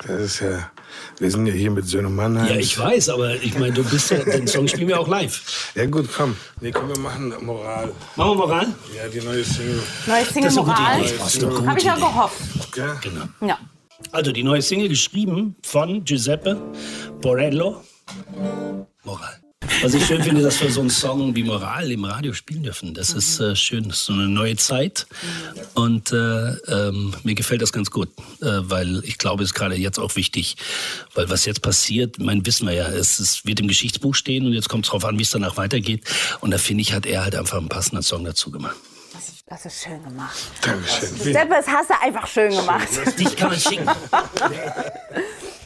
Das 0.07 0.21
ist 0.21 0.39
ja, 0.39 0.71
wir 1.19 1.31
sind 1.31 1.45
ja 1.47 1.53
hier 1.53 1.71
mit 1.71 1.85
Söhne 1.87 2.09
Mannheim. 2.09 2.47
Ja, 2.47 2.55
ich 2.55 2.77
weiß, 2.77 3.09
aber 3.09 3.35
ich 3.35 3.57
meine, 3.59 3.73
du 3.73 3.83
bist 3.83 4.11
ja, 4.11 4.19
den 4.23 4.47
Song 4.47 4.67
spielen 4.67 4.87
wir 4.87 4.99
auch 4.99 5.07
live. 5.07 5.71
Ja 5.75 5.85
gut, 5.85 6.09
komm. 6.15 6.35
Nee, 6.61 6.71
komm, 6.71 6.89
wir 6.89 6.99
machen 6.99 7.33
Moral. 7.41 7.91
Machen 8.15 8.31
wir 8.31 8.35
Moral? 8.35 8.67
Ja, 8.95 9.07
die 9.07 9.21
neue 9.21 9.43
Single. 9.43 9.81
Neue 10.07 10.25
Single 10.25 10.43
Das 10.43 10.53
ist 10.53 11.41
Moral? 11.41 11.67
Habe 11.67 11.79
ich 11.79 11.91
auch 11.91 11.97
Idee. 11.97 12.05
gehofft. 12.05 12.77
Ja? 12.77 12.93
Genau. 13.01 13.25
Ja. 13.45 13.57
Also 14.11 14.31
die 14.31 14.43
neue 14.43 14.61
Single 14.61 14.89
geschrieben 14.89 15.55
von 15.61 16.03
Giuseppe 16.05 16.57
Borello. 17.21 17.83
Moral. 19.03 19.39
Was 19.81 19.93
ich 19.93 20.05
schön 20.05 20.21
finde, 20.21 20.41
dass 20.41 20.61
wir 20.61 20.69
so 20.69 20.81
einen 20.81 20.89
Song 20.89 21.33
wie 21.35 21.43
Moral 21.43 21.89
im 21.89 22.03
Radio 22.03 22.33
spielen 22.33 22.63
dürfen. 22.63 22.93
Das 22.93 23.11
ist 23.11 23.39
äh, 23.39 23.55
schön. 23.55 23.87
Das 23.87 23.99
ist 23.99 24.05
so 24.05 24.13
eine 24.13 24.27
neue 24.27 24.57
Zeit. 24.57 25.07
Und 25.73 26.11
äh, 26.11 26.15
ähm, 26.17 27.13
mir 27.23 27.33
gefällt 27.33 27.61
das 27.61 27.71
ganz 27.71 27.89
gut, 27.89 28.09
äh, 28.41 28.45
weil 28.63 29.01
ich 29.05 29.17
glaube, 29.17 29.43
es 29.43 29.51
ist 29.51 29.53
gerade 29.53 29.75
jetzt 29.75 29.97
auch 29.97 30.17
wichtig, 30.17 30.57
weil 31.15 31.29
was 31.29 31.45
jetzt 31.45 31.61
passiert, 31.61 32.19
mein 32.19 32.45
wissen 32.45 32.67
wir 32.67 32.73
ja, 32.73 32.89
es, 32.89 33.19
es 33.19 33.45
wird 33.45 33.61
im 33.61 33.69
Geschichtsbuch 33.69 34.15
stehen 34.15 34.45
und 34.45 34.51
jetzt 34.51 34.67
kommt 34.67 34.85
es 34.85 34.89
darauf 34.89 35.05
an, 35.05 35.17
wie 35.17 35.23
es 35.23 35.31
danach 35.31 35.55
weitergeht. 35.55 36.03
Und 36.41 36.51
da 36.51 36.57
finde 36.57 36.81
ich, 36.81 36.91
hat 36.91 37.05
er 37.05 37.23
halt 37.23 37.35
einfach 37.35 37.57
einen 37.57 37.69
passenden 37.69 38.03
Song 38.03 38.25
dazu 38.25 38.51
gemacht. 38.51 38.75
Das 39.13 39.29
ist, 39.29 39.43
das 39.47 39.65
ist 39.65 39.83
schön 39.83 40.03
gemacht. 40.03 40.37
Dankeschön. 40.61 41.15
Giuseppe, 41.15 41.49
das 41.49 41.67
hast 41.67 41.89
du 41.89 41.93
einfach 42.01 42.27
schön 42.27 42.51
gemacht. 42.53 42.87
Dich 43.17 43.33
kann 43.35 43.49
man 43.49 43.59
schicken. 43.59 43.87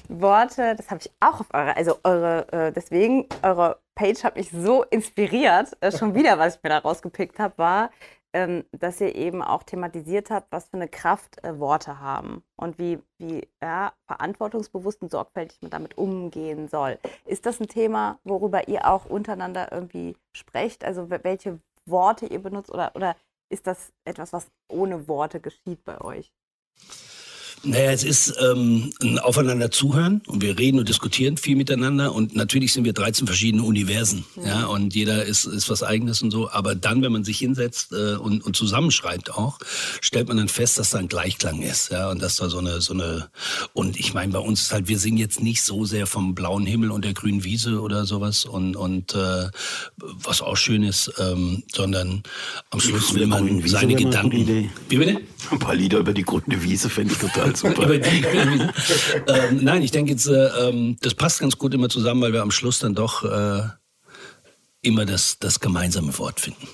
Worte, 0.10 0.76
das 0.76 0.90
habe 0.90 1.02
ich 1.02 1.12
auch 1.20 1.40
auf 1.40 1.48
eure, 1.54 1.76
also 1.76 2.00
eure, 2.04 2.52
äh, 2.52 2.72
deswegen, 2.72 3.26
eure 3.42 3.78
Page 3.96 4.24
hat 4.24 4.36
mich 4.36 4.52
so 4.52 4.84
inspiriert. 4.84 5.76
Äh, 5.82 5.92
schon 5.92 6.16
wieder, 6.16 6.38
was 6.40 6.56
ich 6.58 6.64
mir 6.64 6.70
da 6.70 6.80
rausgepickt 6.80 7.40
habe, 7.40 7.58
war, 7.58 7.92
ähm, 8.34 8.66
dass 8.72 9.00
ihr 9.02 9.16
eben 9.16 9.42
auch 9.44 9.64
thematisiert 9.64 10.32
habt, 10.32 10.52
was 10.52 10.66
für 10.70 10.74
eine 10.78 10.88
Kraft 10.88 11.44
äh, 11.44 11.60
Worte 11.60 12.00
haben 12.00 12.44
und 12.56 12.80
wie, 12.80 13.00
wie 13.20 13.48
ja, 13.62 13.94
verantwortungsbewusst 14.08 15.02
und 15.02 15.12
sorgfältig 15.12 15.62
man 15.62 15.72
damit 15.72 15.98
umgehen 15.98 16.68
soll. 16.68 16.98
Ist 17.26 17.46
das 17.46 17.60
ein 17.60 17.68
Thema, 17.68 18.20
worüber 18.24 18.68
ihr 18.68 18.88
auch 18.88 19.06
untereinander 19.06 19.72
irgendwie 19.72 20.16
sprecht? 20.36 20.84
Also 20.84 21.04
wel- 21.10 21.24
welche 21.24 21.60
Worte 21.86 22.26
ihr 22.26 22.40
benutzt 22.42 22.72
oder, 22.72 22.92
oder 22.96 23.16
ist 23.50 23.68
das 23.68 23.94
etwas, 24.06 24.34
was 24.34 24.48
ohne 24.68 25.08
Worte 25.08 25.40
geschieht 25.40 25.84
bei 25.86 26.02
euch? 26.02 26.34
Naja, 27.66 27.92
es 27.92 28.04
ist 28.04 28.36
ähm, 28.42 28.92
ein 29.02 29.20
Aufeinander 29.20 29.72
zuhören 29.72 30.22
und 30.28 30.42
wir 30.42 30.60
reden 30.60 30.80
und 30.80 30.90
diskutieren 30.90 31.38
viel 31.38 31.56
miteinander 31.56 32.14
und 32.14 32.36
natürlich 32.36 32.74
sind 32.74 32.84
wir 32.84 32.92
13 32.92 33.26
verschiedene 33.26 33.64
Universen, 33.64 34.26
ja, 34.44 34.66
und 34.66 34.94
jeder 34.94 35.24
ist, 35.24 35.46
ist 35.46 35.70
was 35.70 35.82
eigenes 35.82 36.22
und 36.22 36.32
so, 36.32 36.50
aber 36.50 36.76
dann, 36.76 37.02
wenn 37.02 37.14
man 37.14 37.24
sich 37.24 37.38
hinsetzt 37.38 37.94
äh, 37.94 38.16
und, 38.16 38.44
und 38.44 38.58
zusammenschreibt 38.58 39.34
auch, 39.34 39.60
stellt 40.02 40.28
man 40.28 40.36
dann 40.36 40.50
fest, 40.50 40.78
dass 40.78 40.90
da 40.90 40.98
ein 40.98 41.08
Gleichklang 41.08 41.62
ist, 41.62 41.90
ja, 41.90 42.12
und 42.12 42.22
dass 42.22 42.36
da 42.36 42.50
so 42.50 42.58
eine, 42.58 42.82
so 42.82 42.94
eine, 42.94 43.30
und 43.72 43.98
ich 43.98 44.14
meine, 44.14 44.34
bei 44.34 44.40
uns 44.40 44.64
ist 44.64 44.74
halt, 44.74 44.90
wir 44.90 45.00
singen 45.00 45.18
jetzt 45.18 45.42
nicht 45.42 45.64
so 45.64 45.86
sehr 45.86 46.06
vom 46.06 46.36
blauen 46.36 46.66
Himmel 46.66 46.92
und 46.92 47.06
der 47.06 47.14
grünen 47.14 47.46
Wiese 47.46 47.80
oder 47.80 48.06
sowas 48.06 48.44
und, 48.44 48.76
und 48.76 49.16
äh, 49.16 49.48
was 49.96 50.42
auch 50.42 50.58
schön 50.58 50.84
ist, 50.84 51.14
ähm, 51.18 51.64
sondern 51.74 52.24
am 52.72 52.82
Schluss 52.82 53.14
will 53.14 53.26
man 53.26 53.66
seine 53.66 53.96
Gedanken. 53.96 54.70
Wie 54.90 54.98
bitte? 54.98 55.22
Ein 55.50 55.60
paar 55.60 55.76
Lieder 55.76 56.00
über 56.00 56.14
die 56.14 56.24
grüne 56.24 56.62
Wiese 56.62 56.90
fände 56.90 57.14
ich 57.14 57.20
total 57.20 57.53
super. 57.56 57.84
Über 57.86 57.98
die, 57.98 58.24
ähm, 59.28 59.64
nein, 59.64 59.82
ich 59.82 59.92
denke 59.92 60.12
jetzt, 60.12 60.28
äh, 60.28 60.70
ähm, 60.70 60.98
das 61.02 61.16
passt 61.16 61.40
ganz 61.40 61.58
gut 61.58 61.74
immer 61.74 61.90
zusammen, 61.90 62.22
weil 62.22 62.34
wir 62.34 62.42
am 62.42 62.52
Schluss 62.52 62.80
dann 62.80 62.96
doch 62.96 63.24
äh, 63.24 63.64
immer 64.82 65.06
das, 65.06 65.40
das 65.40 65.60
gemeinsame 65.60 66.18
Wort 66.18 66.40
finden. 66.40 66.68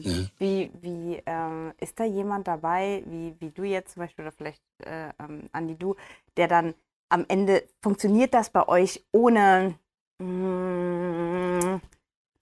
Ja. 0.00 0.12
Wie, 0.38 0.70
wie 0.80 1.22
ähm, 1.24 1.72
ist 1.80 1.98
da 2.00 2.04
jemand 2.04 2.48
dabei, 2.48 3.04
wie, 3.06 3.34
wie 3.38 3.50
du 3.50 3.62
jetzt 3.62 3.94
zum 3.94 4.02
Beispiel 4.02 4.24
oder 4.24 4.32
vielleicht 4.32 4.62
äh, 4.78 5.10
ähm, 5.20 5.48
Andi 5.52 5.76
du, 5.76 5.94
der 6.36 6.48
dann 6.48 6.74
am 7.08 7.24
Ende 7.28 7.62
funktioniert 7.80 8.34
das 8.34 8.50
bei 8.50 8.66
euch 8.66 9.04
ohne 9.12 9.74
mm, 10.18 11.80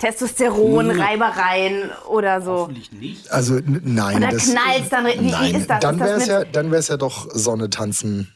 Testosteron, 0.00 0.90
Reibereien 0.90 1.90
oder 2.08 2.40
so? 2.40 2.52
Hoffentlich 2.52 2.90
nicht. 2.90 3.30
Also 3.30 3.60
nein. 3.64 4.16
Oder 4.16 4.30
das, 4.30 4.50
knallt's 4.50 4.88
dann? 4.88 5.06
Wie, 5.06 5.20
wie 5.20 5.30
nein, 5.30 5.54
ist 5.54 5.68
das? 5.68 5.80
dann 5.80 5.98
das 5.98 6.08
wäre 6.08 6.18
es 6.20 6.26
ja, 6.26 6.44
dann 6.44 6.70
wär's 6.70 6.88
ja 6.88 6.96
doch 6.96 7.28
Sonne 7.32 7.70
tanzen. 7.70 8.32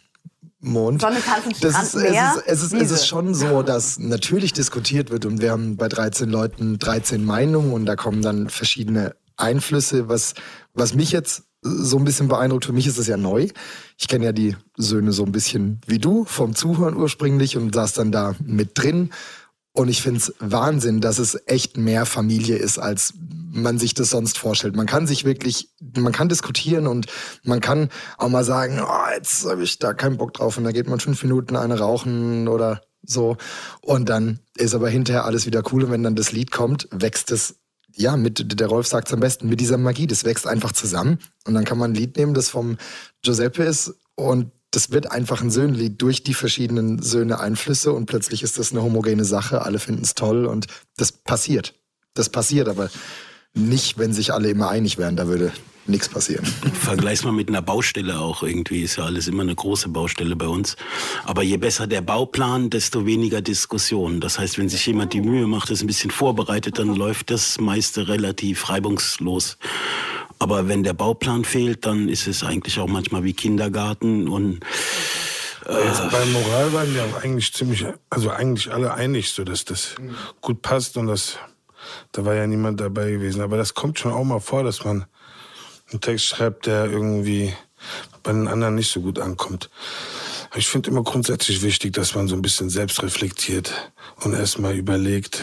Mond. 0.61 1.03
Sonne, 1.03 1.21
tanzen, 1.21 1.53
das 1.61 1.73
Strand, 1.73 1.87
ist, 1.87 1.95
es, 1.95 2.03
ist, 2.05 2.43
es, 2.47 2.63
ist, 2.63 2.73
es 2.73 2.91
ist 2.91 3.07
schon 3.07 3.35
so, 3.35 3.63
dass 3.63 3.99
natürlich 3.99 4.55
diskutiert 4.55 5.11
wird 5.11 5.27
und 5.27 5.43
wir 5.43 5.51
haben 5.51 5.77
bei 5.77 5.89
13 5.89 6.31
Leuten 6.31 6.79
13 6.79 7.23
Meinungen 7.23 7.73
und 7.73 7.85
da 7.85 7.97
kommen 7.97 8.23
dann 8.23 8.49
verschiedene 8.49 9.15
Einflüsse. 9.37 10.09
Was, 10.09 10.33
was 10.73 10.95
mich 10.95 11.13
jetzt 11.13 11.43
so 11.61 11.99
ein 11.99 12.05
bisschen 12.05 12.29
beeindruckt, 12.29 12.67
für 12.67 12.73
mich 12.73 12.87
ist 12.87 12.99
es 12.99 13.07
ja 13.07 13.17
neu. 13.17 13.49
Ich 13.99 14.09
kenne 14.09 14.27
ja 14.27 14.33
die 14.33 14.57
Söhne 14.77 15.13
so 15.13 15.25
ein 15.25 15.33
bisschen 15.33 15.81
wie 15.87 15.99
du, 15.99 16.25
vom 16.25 16.55
Zuhören 16.55 16.97
ursprünglich 16.97 17.57
und 17.57 17.75
saß 17.75 17.95
dann 17.95 18.13
da 18.13 18.35
mit 18.43 18.71
drin. 18.75 19.11
Und 19.77 19.89
ich 19.89 20.03
finde 20.03 20.21
es 20.21 20.33
Wahnsinn, 20.39 21.01
dass 21.01 21.19
es 21.19 21.37
echt 21.47 21.77
mehr 21.77 22.07
Familie 22.07 22.57
ist, 22.57 22.79
als 22.79 23.15
man 23.19 23.77
sich 23.77 23.93
das 23.93 24.11
sonst 24.11 24.39
vorstellt. 24.39 24.77
Man 24.77 24.87
kann 24.87 25.09
sich 25.09 25.25
wirklich, 25.25 25.69
man 25.97 26.13
kann 26.13 26.29
diskutieren 26.29 26.87
und 26.87 27.07
man 27.43 27.61
kann 27.61 27.89
auch 28.17 28.29
mal 28.29 28.45
sagen, 28.45 28.81
oh, 28.81 29.15
jetzt 29.17 29.45
habe 29.45 29.65
ich 29.65 29.81
da 29.81 29.93
keinen 29.93 30.17
Bock 30.17 30.33
drauf. 30.33 30.57
Und 30.57 30.65
da 30.65 30.71
geht 30.71 30.89
man 30.89 31.01
fünf 31.01 31.21
Minuten 31.25 31.57
eine 31.57 31.77
rauchen 31.77 32.47
oder 32.47 32.83
so. 33.03 33.37
Und 33.81 34.09
dann 34.09 34.39
ist 34.57 34.77
aber 34.77 34.89
hinterher 34.89 35.25
alles 35.25 35.45
wieder 35.45 35.65
cool. 35.73 35.83
Und 35.85 35.91
wenn 35.91 36.05
dann 36.05 36.15
das 36.15 36.31
Lied 36.31 36.53
kommt, 36.53 36.87
wächst 36.93 37.33
es, 37.33 37.57
ja, 37.97 38.17
mit, 38.17 38.61
der 38.61 38.69
Rolf 38.69 38.87
sagt 38.87 39.09
es 39.09 39.15
am 39.15 39.21
besten, 39.21 39.49
mit 39.49 39.59
dieser 39.59 39.77
Magie, 39.77 40.07
das 40.07 40.25
wächst 40.25 40.47
einfach 40.47 40.71
zusammen. 40.71 41.19
Und 41.49 41.55
dann 41.55 41.65
kann 41.65 41.79
man 41.79 41.91
ein 41.91 41.97
Lied 41.97 42.17
nehmen, 42.17 42.35
das 42.35 42.49
vom 42.49 42.79
Giuseppe 43.23 43.65
ist. 43.65 43.93
Und 44.15 44.53
das 44.75 44.91
wird 44.91 45.11
einfach 45.11 45.41
ein 45.41 45.51
Söhnlied 45.51 46.03
durch 46.03 46.23
die 46.23 46.35
verschiedenen 46.35 47.01
Söhne 47.01 47.39
Einflüsse 47.39 47.93
und 47.93 48.07
plötzlich 48.07 48.43
ist 48.43 48.59
das 48.59 48.73
eine 48.73 48.83
homogene 48.83 49.25
Sache, 49.25 49.63
alle 49.63 49.79
finden 49.79 50.03
es 50.03 50.15
toll 50.15 50.47
und 50.47 50.67
das 50.97 51.13
passiert. 51.13 51.75
Das 52.15 52.29
passiert, 52.29 52.69
aber 52.69 52.91
nicht, 53.55 53.99
wenn 53.99 54.13
sich 54.13 54.33
alle 54.33 54.51
immer 54.51 54.69
einig 54.69 54.99
wären, 54.99 55.17
da 55.17 55.29
würde 55.29 55.53
nichts 55.87 56.09
passieren. 56.09 56.45
Vergleich's 56.45 57.25
mal 57.25 57.33
mit 57.33 57.49
einer 57.49 57.63
Baustelle 57.63 58.19
auch 58.19 58.43
irgendwie. 58.43 58.83
Ist 58.83 58.97
ja 58.97 59.05
alles 59.05 59.29
immer 59.29 59.43
eine 59.43 59.55
große 59.55 59.89
Baustelle 59.89 60.35
bei 60.35 60.47
uns. 60.47 60.77
Aber 61.25 61.43
je 61.43 61.57
besser 61.57 61.87
der 61.87 62.01
Bauplan, 62.01 62.71
desto 62.71 63.07
weniger 63.07 63.43
Diskussion. 63.43 64.21
Das 64.21 64.39
heißt, 64.39 64.59
wenn 64.59 64.69
sich 64.69 64.87
jemand 64.87 65.13
die 65.13 65.21
Mühe 65.21 65.47
macht, 65.47 65.71
das 65.71 65.83
ein 65.83 65.87
bisschen 65.87 66.11
vorbereitet, 66.11 66.79
dann 66.79 66.95
läuft 66.95 67.31
das 67.31 67.61
meiste 67.61 68.09
relativ 68.09 68.69
reibungslos. 68.71 69.59
Aber 70.39 70.69
wenn 70.69 70.83
der 70.83 70.95
Bauplan 70.95 71.45
fehlt, 71.45 71.87
dann 71.87 72.09
ist 72.09 72.27
es 72.27 72.43
eigentlich 72.43 72.79
auch 72.79 72.89
manchmal 72.89 73.25
wie 73.25 73.33
Kindergarten 73.33 74.29
und 74.29 74.61
Also 75.67 76.09
bei 76.11 76.25
Moral 76.27 76.73
waren 76.73 76.95
wir 76.95 77.05
auch 77.05 77.23
eigentlich 77.23 77.53
ziemlich, 77.53 77.87
also 78.11 78.31
eigentlich 78.31 78.71
alle 78.71 78.93
einig, 78.93 79.31
so 79.31 79.45
dass 79.45 79.65
das 79.65 79.95
gut 80.41 80.61
passt 80.61 80.97
und 80.97 81.07
das, 81.07 81.39
da 82.13 82.25
war 82.25 82.35
ja 82.35 82.47
niemand 82.47 82.81
dabei 82.81 83.13
gewesen. 83.13 83.41
Aber 83.41 83.57
das 83.57 83.73
kommt 83.73 83.99
schon 83.99 84.13
auch 84.13 84.25
mal 84.25 84.41
vor, 84.41 84.63
dass 84.63 84.85
man 84.85 85.07
einen 85.91 86.01
Text 86.01 86.27
schreibt, 86.27 86.67
der 86.67 86.87
irgendwie 86.87 87.55
bei 88.23 88.33
den 88.33 88.49
anderen 88.49 88.75
nicht 88.75 88.91
so 88.91 89.01
gut 89.01 89.19
ankommt. 89.19 89.71
Ich 90.55 90.69
finde 90.69 90.91
immer 90.91 91.03
grundsätzlich 91.03 91.63
wichtig, 91.63 91.95
dass 91.95 92.15
man 92.15 92.29
so 92.29 92.35
ein 92.37 92.43
bisschen 92.43 92.71
selbst 92.71 93.03
reflektiert 93.03 93.73
und 94.23 94.35
erstmal 94.35 94.75
überlegt, 94.75 95.43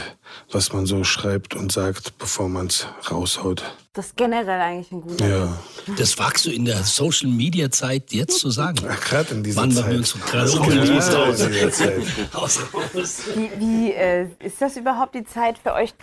was 0.52 0.72
man 0.72 0.86
so 0.86 1.04
schreibt 1.04 1.56
und 1.56 1.72
sagt, 1.72 2.18
bevor 2.18 2.48
man 2.48 2.68
es 2.68 2.88
raushaut. 3.10 3.64
Das 3.94 4.06
ist 4.08 4.16
generell 4.16 4.60
eigentlich 4.62 4.92
ein 4.94 5.02
guter 5.02 5.28
Ja, 5.28 5.58
Das 5.98 6.18
wagst 6.18 6.46
du 6.46 6.50
in 6.52 6.64
der 6.64 6.82
Social 6.84 7.30
Media 7.30 7.70
Zeit 7.70 8.14
jetzt 8.14 8.40
zu 8.40 8.50
sagen. 8.50 8.78
gerade 9.04 9.34
in 9.34 9.44
dieser 9.44 9.62
Wann 9.62 9.76
wir 9.76 9.82
Zeit. 9.84 9.96
uns 9.96 10.14
gerade 10.26 10.50
Ja, 10.50 10.60
organisiert 10.60 11.50
in 11.50 11.52
dieser 11.52 11.72
Zeit. 11.72 13.36
Wie, 13.36 13.52
wie 13.60 13.92
äh, 13.92 14.28
ist 14.40 14.62
das 14.62 14.78
überhaupt 14.78 15.14
die 15.16 15.26
Zeit 15.26 15.58
für 15.58 15.74
euch? 15.74 15.94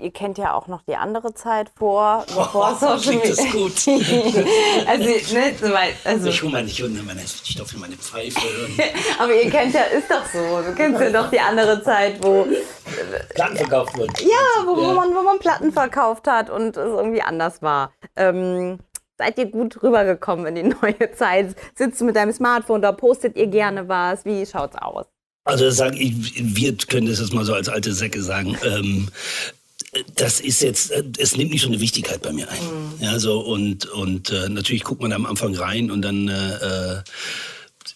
Ihr 0.00 0.10
kennt 0.12 0.38
ja 0.38 0.54
auch 0.54 0.66
noch 0.66 0.82
die 0.82 0.96
andere 0.96 1.34
Zeit 1.34 1.70
vor, 1.76 2.24
Oh, 2.36 2.74
Social 2.80 2.98
klingt 3.00 3.28
das 3.28 3.36
Media. 3.38 3.52
gut. 3.52 3.86
also, 4.86 5.04
ne, 5.34 5.54
so 5.60 5.70
weit, 5.72 5.94
also, 6.04 6.28
Ich 6.28 6.42
hole 6.42 6.52
mal 6.52 6.64
nicht 6.64 6.82
unter 6.82 7.02
meine 7.02 7.20
Stoffe, 7.26 7.78
meine 7.78 7.96
Pfeife. 7.96 8.40
aber 9.18 9.34
ihr 9.34 9.50
kennt 9.50 9.74
ja, 9.74 9.82
ist 9.82 10.10
doch 10.10 10.24
so. 10.32 10.62
Du 10.62 10.74
kennst 10.74 11.00
ja 11.00 11.10
doch 11.10 11.30
die 11.30 11.40
andere 11.40 11.82
Zeit, 11.82 12.22
wo, 12.22 12.46
Platten 13.34 13.56
verkauft 13.56 13.96
wurden. 13.96 14.12
ja, 14.20 14.66
wo, 14.66 14.76
wo, 14.76 14.80
Ja. 14.82 14.92
man, 14.94 15.14
wo 15.14 15.22
man 15.22 15.38
Platten 15.38 15.72
verkauft 15.72 16.26
hat 16.26 16.50
und 16.50 16.76
es 16.76 16.86
irgendwie 16.86 17.22
anders 17.22 17.62
war. 17.62 17.92
Ähm, 18.16 18.78
seid 19.18 19.38
ihr 19.38 19.46
gut 19.46 19.82
rübergekommen 19.82 20.46
in 20.46 20.54
die 20.54 20.62
neue 20.80 21.12
Zeit? 21.14 21.54
Sitzt 21.76 22.00
du 22.00 22.04
mit 22.06 22.16
deinem 22.16 22.32
Smartphone 22.32 22.80
da, 22.82 22.92
postet 22.92 23.36
ihr 23.36 23.46
gerne 23.48 23.88
was? 23.88 24.24
Wie 24.24 24.46
schaut's 24.46 24.76
aus? 24.76 25.06
Also 25.44 25.70
sag 25.70 25.94
ich, 25.96 26.14
wir 26.36 26.76
können 26.76 27.06
das 27.08 27.18
jetzt 27.18 27.32
mal 27.32 27.44
so 27.44 27.54
als 27.54 27.68
alte 27.68 27.92
Säcke 27.92 28.22
sagen. 28.22 28.56
Ähm, 28.62 29.08
das 30.14 30.40
ist 30.40 30.62
jetzt, 30.62 30.90
äh, 30.90 31.02
es 31.18 31.36
nimmt 31.36 31.50
nicht 31.50 31.62
so 31.62 31.68
eine 31.68 31.80
Wichtigkeit 31.80 32.22
bei 32.22 32.32
mir 32.32 32.48
ein. 32.48 32.60
Ja, 33.00 33.18
so 33.18 33.40
und 33.40 33.86
und 33.86 34.30
äh, 34.30 34.48
natürlich 34.48 34.84
guckt 34.84 35.02
man 35.02 35.12
am 35.12 35.26
Anfang 35.26 35.54
rein 35.54 35.90
und 35.90 36.02
dann 36.02 36.28
äh, 36.28 36.98
äh, 36.98 37.02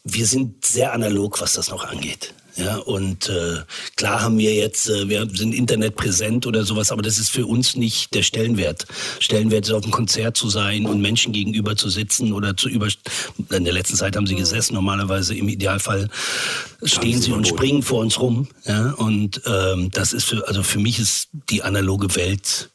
wir 0.05 0.27
sind 0.27 0.65
sehr 0.65 0.93
analog, 0.93 1.41
was 1.41 1.55
das 1.55 1.71
noch 1.71 1.85
angeht. 1.85 2.35
Ja, 2.57 2.77
und 2.77 3.29
äh, 3.29 3.63
klar 3.97 4.23
haben 4.23 4.39
wir 4.39 4.55
jetzt, 4.55 4.89
äh, 4.89 5.09
wir 5.09 5.29
sind 5.33 5.55
Internet 5.55 5.97
präsent 5.97 6.47
oder 6.47 6.65
sowas, 6.65 6.93
aber 6.93 7.03
das 7.03 7.19
ist 7.19 7.31
für 7.31 7.47
uns 7.47 7.75
nicht 7.75 8.15
der 8.15 8.23
Stellenwert. 8.23 8.87
Stellenwert 9.19 9.67
ist 9.67 9.73
auf 9.73 9.83
einem 9.83 9.91
Konzert 9.91 10.37
zu 10.37 10.49
sein 10.49 10.87
und 10.87 11.01
Menschen 11.01 11.33
gegenüber 11.33 11.75
zu 11.75 11.89
sitzen 11.89 12.33
oder 12.33 12.57
zu 12.57 12.69
über. 12.69 12.87
In 13.51 13.65
der 13.65 13.73
letzten 13.73 13.97
Zeit 13.97 14.15
haben 14.15 14.27
sie 14.27 14.37
gesessen, 14.37 14.75
normalerweise 14.75 15.35
im 15.35 15.49
Idealfall 15.49 16.09
stehen 16.85 17.21
sie 17.21 17.33
und 17.33 17.49
springen 17.49 17.83
vor 17.83 18.01
uns 18.01 18.21
rum. 18.21 18.49
Ja, 18.67 18.93
und 18.93 19.43
ähm, 19.47 19.91
das 19.91 20.13
ist 20.13 20.25
für, 20.25 20.47
also 20.47 20.63
für 20.63 20.79
mich 20.79 21.01
ist 21.01 21.29
die 21.51 21.63
analoge 21.63 22.15
Welt, 22.15 22.71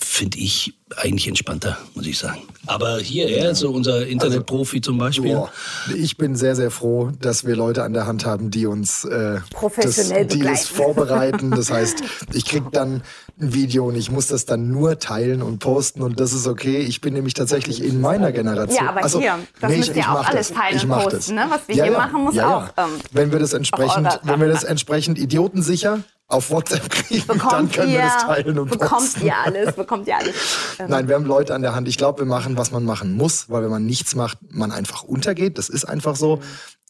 finde 0.00 0.38
ich, 0.38 0.74
eigentlich 0.96 1.28
entspannter, 1.28 1.76
muss 1.94 2.06
ich 2.06 2.18
sagen. 2.18 2.40
Aber 2.66 2.98
hier, 2.98 3.28
er, 3.28 3.54
so 3.54 3.70
unser 3.70 4.06
Internetprofi 4.06 4.80
zum 4.80 4.96
Beispiel. 4.96 5.34
Boah, 5.34 5.50
ich 5.94 6.16
bin 6.16 6.36
sehr, 6.36 6.56
sehr 6.56 6.70
froh, 6.70 7.10
dass 7.20 7.44
wir 7.44 7.56
Leute 7.56 7.82
an 7.82 7.92
der 7.92 8.06
Hand 8.06 8.24
haben, 8.24 8.50
die 8.50 8.66
uns 8.66 9.04
äh, 9.04 9.40
Professionell 9.50 10.24
das, 10.24 10.34
die 10.34 10.38
begleiten. 10.40 10.66
vorbereiten. 10.66 11.50
Das 11.50 11.70
heißt, 11.72 12.02
ich 12.32 12.44
krieg 12.44 12.64
dann 12.72 13.02
ein 13.40 13.54
Video 13.54 13.88
und 13.88 13.96
ich 13.96 14.10
muss 14.10 14.28
das 14.28 14.46
dann 14.46 14.70
nur 14.70 14.98
teilen 14.98 15.42
und 15.42 15.58
posten 15.58 16.02
und 16.02 16.20
das 16.20 16.32
ist 16.32 16.46
okay. 16.46 16.78
Ich 16.78 17.00
bin 17.00 17.14
nämlich 17.14 17.34
tatsächlich 17.34 17.82
in 17.82 18.00
meiner 18.00 18.32
Generation. 18.32 18.84
Ja, 18.84 18.90
aber 18.90 19.02
also, 19.02 19.20
hier, 19.20 19.38
das 19.60 19.76
müsst 19.76 19.96
ihr 19.96 20.10
auch 20.10 20.26
alles 20.26 20.48
das. 20.48 20.56
teilen 20.56 20.76
ich 20.76 20.84
und 20.84 20.90
posten, 20.90 21.10
das. 21.12 21.30
ne? 21.30 21.46
Was 21.48 21.60
wir 21.68 21.84
hier 21.84 21.92
machen, 21.92 22.24
muss 22.24 22.38
auch, 22.38 22.68
ähm, 22.76 22.90
wenn 23.12 23.32
wir 23.32 23.38
das 23.38 23.52
entsprechend, 23.52 24.20
wenn 24.22 24.40
wir 24.40 24.48
das 24.48 24.64
entsprechend 24.64 25.18
idiotensicher 25.18 26.00
auf 26.28 26.50
WhatsApp 26.50 26.90
kriegen, 26.90 27.24
dann 27.26 27.38
Bekommt 27.38 27.72
können 27.72 27.90
ihr, 27.90 27.98
wir 27.98 28.04
das 28.04 28.22
teilen 28.22 28.58
und 28.58 28.70
bekommt 28.70 28.90
posten. 28.90 29.26
ihr 29.26 29.36
alles, 29.36 29.74
bekommt 29.74 30.06
ihr 30.06 30.16
alles. 30.16 30.34
Nein, 30.86 31.08
wir 31.08 31.14
haben 31.14 31.24
Leute 31.24 31.54
an 31.54 31.62
der 31.62 31.74
Hand. 31.74 31.88
Ich 31.88 31.96
glaube, 31.96 32.20
wir 32.20 32.26
machen, 32.26 32.58
was 32.58 32.70
man 32.70 32.84
machen 32.84 33.16
muss, 33.16 33.48
weil 33.48 33.62
wenn 33.62 33.70
man 33.70 33.86
nichts 33.86 34.14
macht, 34.14 34.38
man 34.50 34.70
einfach 34.70 35.02
untergeht. 35.02 35.56
Das 35.56 35.70
ist 35.70 35.86
einfach 35.86 36.16
so. 36.16 36.40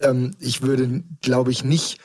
Ähm, 0.01 0.35
ich 0.41 0.63
würde, 0.63 1.05
glaube 1.23 1.53
ich, 1.53 1.63
nicht 1.63 2.01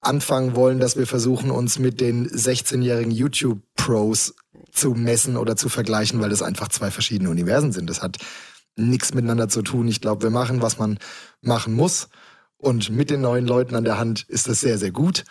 anfangen 0.00 0.56
wollen, 0.56 0.80
dass 0.80 0.96
wir 0.96 1.06
versuchen, 1.06 1.50
uns 1.50 1.78
mit 1.78 2.00
den 2.00 2.28
16-jährigen 2.28 3.12
YouTube-Pros 3.12 4.34
zu 4.72 4.90
messen 4.94 5.36
oder 5.36 5.56
zu 5.56 5.68
vergleichen, 5.68 6.20
weil 6.20 6.30
das 6.30 6.42
einfach 6.42 6.68
zwei 6.68 6.90
verschiedene 6.90 7.30
Universen 7.30 7.72
sind. 7.72 7.90
Das 7.90 8.02
hat 8.02 8.18
nichts 8.76 9.12
miteinander 9.12 9.48
zu 9.48 9.62
tun. 9.62 9.86
Ich 9.86 10.00
glaube, 10.00 10.22
wir 10.22 10.30
machen, 10.30 10.62
was 10.62 10.78
man 10.78 10.98
machen 11.42 11.74
muss. 11.74 12.08
Und 12.56 12.88
mit 12.90 13.10
den 13.10 13.20
neuen 13.20 13.46
Leuten 13.46 13.74
an 13.74 13.84
der 13.84 13.98
Hand 13.98 14.24
ist 14.28 14.48
das 14.48 14.60
sehr, 14.60 14.78
sehr 14.78 14.90
gut. 14.90 15.24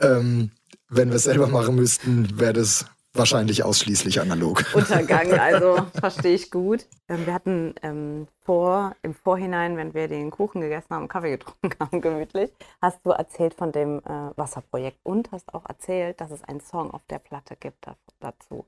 Ähm, 0.00 0.50
wenn 0.88 1.08
wir 1.08 1.16
es 1.16 1.24
selber 1.24 1.48
machen 1.48 1.74
müssten, 1.74 2.38
wäre 2.38 2.54
das 2.54 2.86
wahrscheinlich 3.14 3.64
ausschließlich 3.64 4.20
analog. 4.20 4.64
Untergang, 4.74 5.32
also 5.38 5.86
verstehe 5.98 6.34
ich 6.34 6.50
gut. 6.50 6.86
Ähm, 7.08 7.26
wir 7.26 7.34
hatten 7.34 7.74
ähm, 7.82 8.28
vor, 8.44 8.94
im 9.02 9.14
Vorhinein, 9.14 9.76
wenn 9.76 9.94
wir 9.94 10.08
den 10.08 10.30
Kuchen 10.30 10.60
gegessen 10.60 10.90
haben, 10.90 11.08
Kaffee 11.08 11.30
getrunken 11.30 11.70
haben, 11.80 12.00
gemütlich, 12.00 12.50
hast 12.80 13.00
du 13.04 13.10
erzählt 13.10 13.54
von 13.54 13.72
dem 13.72 13.98
äh, 13.98 14.30
Wasserprojekt 14.36 14.98
und 15.02 15.32
hast 15.32 15.52
auch 15.54 15.66
erzählt, 15.68 16.20
dass 16.20 16.30
es 16.30 16.44
einen 16.44 16.60
Song 16.60 16.90
auf 16.90 17.02
der 17.10 17.18
Platte 17.18 17.56
gibt 17.56 17.86
da, 17.86 17.96
dazu. 18.20 18.64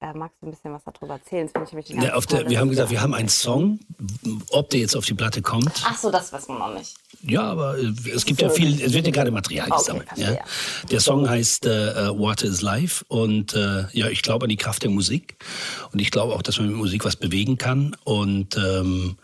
Äh, 0.00 0.12
magst 0.12 0.36
du 0.40 0.46
ein 0.46 0.50
bisschen 0.50 0.72
was 0.72 0.82
darüber 0.84 1.14
erzählen? 1.14 1.48
Das 1.52 1.72
ich 1.72 1.88
Ja, 1.90 2.14
auf 2.14 2.26
der, 2.26 2.48
wir 2.48 2.58
haben 2.58 2.68
gesagt, 2.68 2.90
wir 2.90 3.00
haben 3.00 3.14
einen 3.14 3.28
Song. 3.28 3.78
Ob 4.50 4.68
der 4.70 4.80
jetzt 4.80 4.96
auf 4.96 5.06
die 5.06 5.14
Platte 5.14 5.40
kommt, 5.40 5.82
Ach 5.86 5.96
so, 5.96 6.10
das 6.10 6.32
wissen 6.32 6.54
wir 6.54 6.58
noch 6.58 6.74
nicht. 6.74 6.96
Ja, 7.22 7.42
aber 7.42 7.78
äh, 7.78 7.92
es 8.14 8.24
gibt 8.24 8.40
ja 8.40 8.48
viel, 8.48 8.80
es 8.80 8.92
wird 8.92 9.06
ja 9.06 9.12
gerade 9.12 9.30
Material 9.30 9.68
Okay, 9.70 9.78
gesammelt. 9.78 10.08
Ja. 10.16 10.38
Der 10.90 11.00
Song 11.00 11.28
heißt 11.28 11.66
äh, 11.66 12.10
Water 12.18 12.46
is 12.46 12.62
Life 12.62 13.04
und 13.08 13.54
äh, 13.54 13.84
ja, 13.92 14.08
ich 14.08 14.22
glaube 14.22 14.44
an 14.44 14.50
die 14.50 14.56
Kraft 14.56 14.82
der 14.82 14.90
Musik 14.90 15.36
und 15.92 16.00
ich 16.00 16.10
glaube 16.10 16.34
auch, 16.34 16.42
dass 16.42 16.58
man 16.58 16.68
mit 16.68 16.76
Musik 16.76 17.04
was 17.04 17.16
bewegen 17.16 17.58
kann 17.58 17.96
und 18.04 18.56
ähm, 18.56 19.16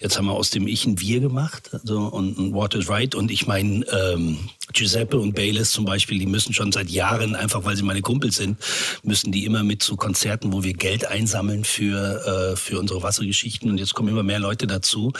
jetzt 0.00 0.18
haben 0.18 0.26
wir 0.26 0.34
aus 0.34 0.50
dem 0.50 0.66
Ich 0.66 0.86
ein 0.86 1.00
Wir 1.00 1.20
gemacht 1.20 1.70
also, 1.72 2.00
und, 2.00 2.36
und 2.38 2.54
Water 2.54 2.78
is 2.78 2.88
Right 2.88 3.14
und 3.14 3.30
ich 3.30 3.46
meine, 3.46 3.84
ähm, 3.86 4.38
Giuseppe 4.72 5.18
und 5.18 5.34
Baylis 5.34 5.70
zum 5.70 5.84
Beispiel, 5.84 6.18
die 6.18 6.26
müssen 6.26 6.52
schon 6.52 6.72
seit 6.72 6.90
Jahren, 6.90 7.34
einfach 7.34 7.64
weil 7.64 7.76
sie 7.76 7.82
meine 7.82 8.02
Kumpels 8.02 8.36
sind, 8.36 8.58
müssen 9.02 9.32
die 9.32 9.44
immer 9.44 9.62
mit 9.62 9.82
zu 9.82 9.96
Konzerten, 9.96 10.52
wo 10.52 10.62
wir 10.62 10.74
Geld 10.74 11.06
einsammeln 11.06 11.64
für, 11.64 12.52
äh, 12.52 12.56
für 12.56 12.78
unsere 12.78 13.02
Wassergeschichten. 13.02 13.70
Und 13.70 13.78
jetzt 13.78 13.94
kommen 13.94 14.08
immer 14.08 14.22
mehr 14.22 14.38
Leute 14.38 14.66
dazu, 14.66 15.12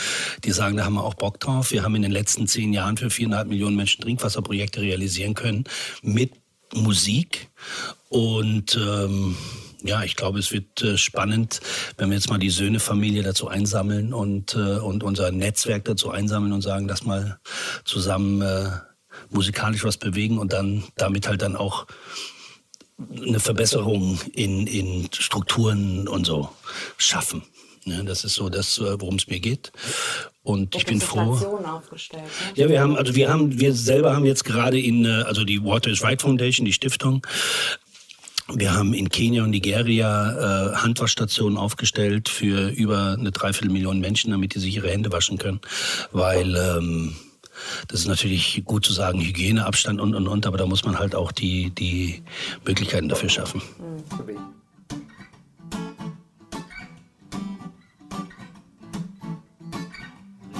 die 0.45 0.53
sagen, 0.53 0.77
da 0.77 0.85
haben 0.85 0.95
wir 0.95 1.05
auch 1.05 1.15
Bock 1.15 1.41
drauf. 1.41 1.73
Wir 1.73 1.83
haben 1.83 1.95
in 1.97 2.05
den 2.09 2.13
letzten 2.13 2.47
zehn 2.47 2.73
Jahren 2.73 2.97
für 2.97 3.11
viereinhalb 3.11 3.49
Millionen 3.49 3.77
Menschen 3.77 4.03
Trinkwasserprojekte 4.03 4.81
realisieren 4.81 5.35
können 5.35 5.65
mit 6.03 6.33
Musik. 6.75 7.49
Und 8.09 8.77
ähm, 8.77 9.37
ja, 9.83 10.03
ich 10.03 10.17
glaube, 10.17 10.39
es 10.39 10.53
wird 10.53 10.83
äh, 10.83 10.99
spannend, 10.99 11.61
wenn 11.97 12.11
wir 12.11 12.17
jetzt 12.17 12.31
mal 12.31 12.39
die 12.39 12.51
Söhne-Familie 12.51 13.23
dazu 13.23 13.49
einsammeln 13.49 14.13
und, 14.13 14.55
äh, 14.55 14.79
und 14.79 15.05
unser 15.05 15.31
Netzwerk 15.31 15.85
dazu 15.85 16.11
einsammeln 16.11 16.53
und 16.53 16.63
sagen, 16.63 16.89
lass 16.89 17.05
mal 17.05 17.39
zusammen 17.85 18.43
äh, 18.43 18.71
musikalisch 19.31 19.85
was 19.85 19.97
bewegen 19.97 20.39
und 20.39 20.53
dann 20.53 20.85
damit 20.97 21.29
halt 21.29 21.43
dann 21.43 21.57
auch 21.57 21.87
eine 22.99 23.39
Verbesserung 23.39 24.19
in, 24.33 24.67
in 24.67 25.09
Strukturen 25.13 26.09
und 26.09 26.27
so 26.27 26.51
schaffen. 26.97 27.43
Ja, 27.91 28.03
das 28.03 28.25
ist 28.25 28.35
so 28.35 28.49
das, 28.49 28.79
äh, 28.79 29.01
worum 29.01 29.17
es 29.17 29.27
mir 29.29 29.41
geht. 29.41 29.73
Und 30.43 30.75
ich 30.75 30.87
bin 30.87 31.01
froh. 31.01 31.37
Ne? 31.37 32.23
Ja, 32.55 32.69
wir 32.69 32.81
haben, 32.81 32.97
also 32.97 33.15
wir 33.15 33.29
haben, 33.29 33.59
wir 33.59 33.75
selber 33.75 34.15
haben 34.15 34.25
jetzt 34.25 34.45
gerade 34.45 34.81
in, 34.81 35.05
äh, 35.05 35.25
also 35.27 35.45
die 35.45 35.63
Water 35.63 35.91
is 35.91 36.03
Right 36.03 36.23
Foundation, 36.23 36.65
die 36.65 36.73
Stiftung, 36.73 37.27
wir 38.55 38.75
haben 38.75 38.95
in 38.95 39.11
Kenia 39.11 39.45
und 39.45 39.51
Nigeria 39.51 40.71
äh, 40.71 40.77
Handwaschstationen 40.77 41.59
aufgestellt 41.59 42.31
für 42.31 42.71
über 42.71 43.17
eine 43.19 43.31
Dreiviertelmillion 43.31 44.01
Menschen, 44.01 44.31
damit 44.31 44.55
die 44.55 44.59
sich 44.59 44.75
ihre 44.75 44.91
Hände 44.91 45.13
waschen 45.13 45.37
können. 45.37 45.61
Weil 46.13 46.57
ähm, 46.57 47.15
das 47.89 48.01
ist 48.01 48.07
natürlich 48.07 48.63
gut 48.65 48.87
zu 48.87 48.93
sagen, 48.95 49.21
Hygieneabstand 49.21 50.01
und 50.01 50.15
und 50.15 50.29
und, 50.29 50.47
aber 50.47 50.57
da 50.57 50.67
muss 50.67 50.85
man 50.85 50.99
halt 50.99 51.15
auch 51.15 51.31
die, 51.31 51.71
die 51.71 52.23
Möglichkeiten 52.65 53.09
dafür 53.09 53.29
schaffen. 53.29 53.61
This 54.09 54.58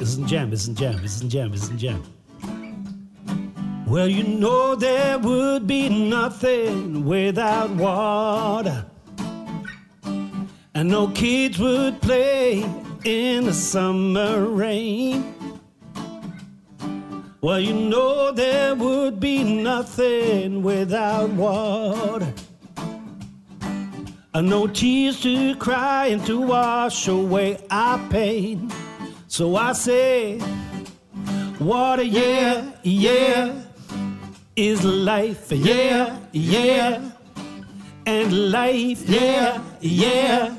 isn't 0.01 0.27
jam, 0.27 0.53
isn't 0.53 0.77
jam, 0.77 1.05
isn't 1.05 1.29
jam, 1.29 1.53
isn't 1.53 1.79
jam. 1.79 2.03
Well, 3.87 4.07
you 4.07 4.23
know 4.23 4.75
there 4.75 5.19
would 5.19 5.67
be 5.67 5.89
nothing 5.89 7.05
without 7.05 7.71
water. 7.71 8.85
And 10.75 10.89
no 10.89 11.09
kids 11.09 11.59
would 11.59 12.01
play 12.01 12.65
in 13.05 13.47
the 13.47 13.53
summer 13.53 14.45
rain. 14.45 15.35
Well, 17.41 17.59
you 17.59 17.73
know 17.73 18.31
there 18.31 18.75
would 18.75 19.19
be 19.19 19.43
nothing 19.43 20.63
without 20.63 21.31
water. 21.31 22.33
And 24.35 24.49
no 24.49 24.67
tears 24.67 25.21
to 25.23 25.57
cry 25.57 26.09
and 26.09 26.25
to 26.27 26.41
wash 26.41 27.09
away 27.09 27.59
our 27.71 27.99
pain. 28.11 28.71
So 29.39 29.55
I 29.55 29.73
say, 29.73 30.41
water, 31.61 32.03
yeah, 32.03 32.73
yeah, 32.83 33.63
is 34.57 34.83
life, 34.85 35.53
yeah, 35.53 36.19
yeah. 36.33 37.13
And 38.05 38.51
life, 38.51 39.09
yeah, 39.09 39.63
yeah, 39.81 40.57